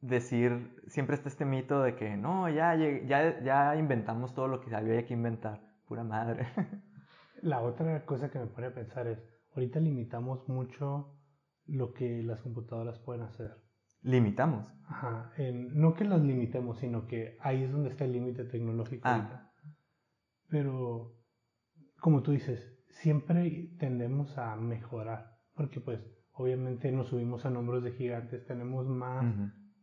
[0.00, 4.74] Decir, siempre está este mito de que no, ya, ya, ya inventamos todo lo que
[4.74, 5.60] había que inventar.
[5.88, 6.46] Pura madre.
[7.42, 9.18] La otra cosa que me pone a pensar es,
[9.54, 11.18] ahorita limitamos mucho
[11.66, 13.65] lo que las computadoras pueden hacer.
[14.06, 14.72] ¿Limitamos?
[14.86, 19.02] Ajá, no que las limitemos, sino que ahí es donde está el límite tecnológico.
[19.04, 19.50] Ah.
[20.48, 21.16] Pero,
[21.98, 26.00] como tú dices, siempre tendemos a mejorar, porque pues
[26.34, 29.26] obviamente nos subimos a nombres de gigantes, tenemos más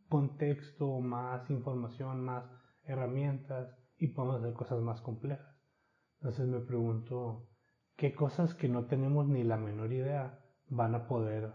[0.08, 2.46] contexto, más información, más
[2.86, 5.54] herramientas y podemos hacer cosas más complejas.
[6.20, 7.50] Entonces me pregunto,
[7.98, 11.52] ¿qué cosas que no tenemos ni la menor idea van a poder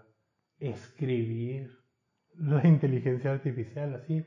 [0.59, 1.78] escribir
[2.39, 4.26] la inteligencia artificial así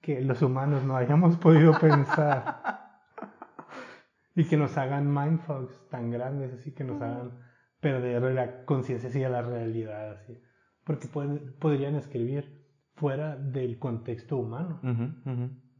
[0.00, 2.62] que los humanos no hayamos podido pensar?
[4.34, 7.38] y que nos hagan mindfucks tan grandes, así que nos hagan
[7.80, 10.40] perder la conciencia hacia la realidad, así.
[10.84, 12.64] Porque pueden, podrían escribir
[12.94, 14.80] fuera del contexto humano,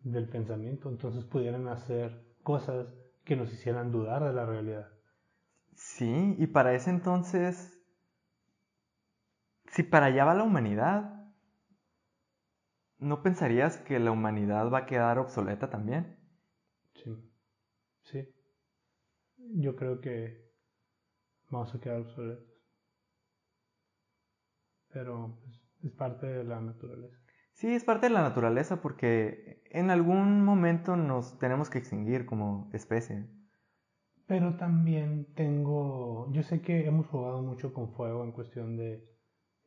[0.02, 2.86] del pensamiento, entonces pudieran hacer cosas
[3.24, 4.88] que nos hicieran dudar de la realidad.
[5.74, 7.78] Sí, y para ese entonces,
[9.68, 11.19] si para allá va la humanidad,
[13.00, 16.18] ¿no pensarías que la humanidad va a quedar obsoleta también?
[16.94, 17.10] Sí,
[18.02, 18.28] sí.
[19.36, 20.50] Yo creo que
[21.48, 22.46] vamos a quedar obsoletos.
[24.92, 27.16] Pero pues, es parte de la naturaleza.
[27.52, 32.70] Sí, es parte de la naturaleza porque en algún momento nos tenemos que extinguir como
[32.72, 33.28] especie.
[34.26, 39.04] Pero también tengo, yo sé que hemos jugado mucho con fuego en cuestión de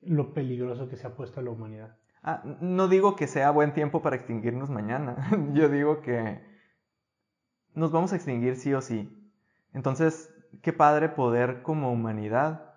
[0.02, 1.98] lo peligroso que se ha puesto a la humanidad.
[2.24, 6.42] Ah, no digo que sea buen tiempo para extinguirnos mañana, yo digo que
[7.76, 9.10] nos vamos a extinguir sí o sí.
[9.74, 12.76] Entonces, qué padre poder como humanidad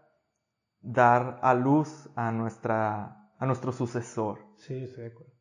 [0.80, 4.38] dar a luz a nuestra a nuestro sucesor.
[4.56, 5.32] Sí, estoy de acuerdo.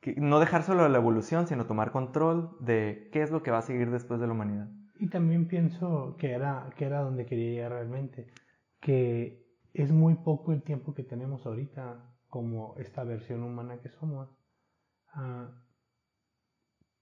[0.00, 3.58] Que no dejar solo la evolución, sino tomar control de qué es lo que va
[3.58, 4.68] a seguir después de la humanidad.
[4.98, 8.30] Y también pienso que era, que era donde quería llegar realmente,
[8.80, 14.26] que es muy poco el tiempo que tenemos ahorita como esta versión humana que somos.
[15.08, 15.50] Ah,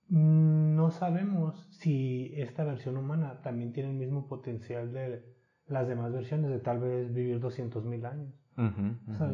[0.08, 5.22] no sabemos si esta versión humana también tiene el mismo potencial de
[5.66, 8.34] las demás versiones de tal vez vivir 200.000 años.
[9.08, 9.32] O sea,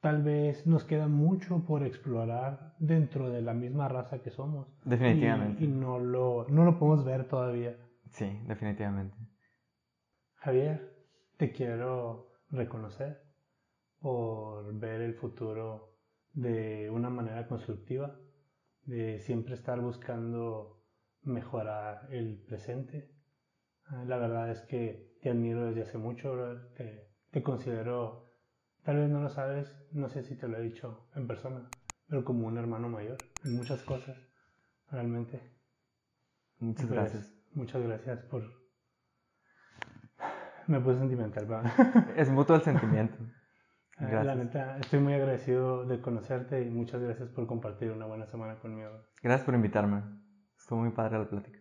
[0.00, 4.68] tal vez nos queda mucho por explorar dentro de la misma raza que somos.
[4.84, 5.64] Definitivamente.
[5.64, 7.76] Y, no, lo, no lo podemos ver todavía.
[8.10, 9.16] Sí, definitivamente.
[10.36, 11.04] Javier,
[11.36, 13.25] te quiero reconocer
[14.06, 15.96] por ver el futuro
[16.32, 18.16] de una manera constructiva,
[18.84, 20.80] de siempre estar buscando
[21.22, 23.10] mejorar el presente.
[23.86, 26.36] Ah, la verdad es que te admiro desde hace mucho,
[26.76, 28.30] te, te considero
[28.84, 31.68] Tal vez no lo sabes, no sé si te lo he dicho en persona,
[32.06, 34.16] pero como un hermano mayor en muchas cosas,
[34.88, 35.40] realmente.
[36.60, 37.34] Muchas pues, gracias.
[37.54, 38.44] Muchas gracias por...
[40.68, 41.72] Me puse sentimental, ¿verdad?
[42.16, 43.16] Es mutuo el sentimiento.
[43.98, 44.26] Gracias.
[44.26, 48.56] La neta, estoy muy agradecido de conocerte y muchas gracias por compartir una buena semana
[48.56, 48.90] conmigo.
[49.22, 50.02] Gracias por invitarme.
[50.58, 51.58] Estuvo muy padre la plática.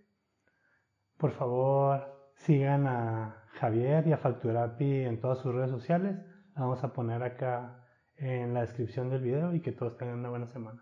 [1.18, 6.18] Por favor, sigan a Javier y a Facturapi en todas sus redes sociales
[6.56, 7.84] vamos a poner acá
[8.18, 10.82] en la descripción del video y que todos tengan una buena semana.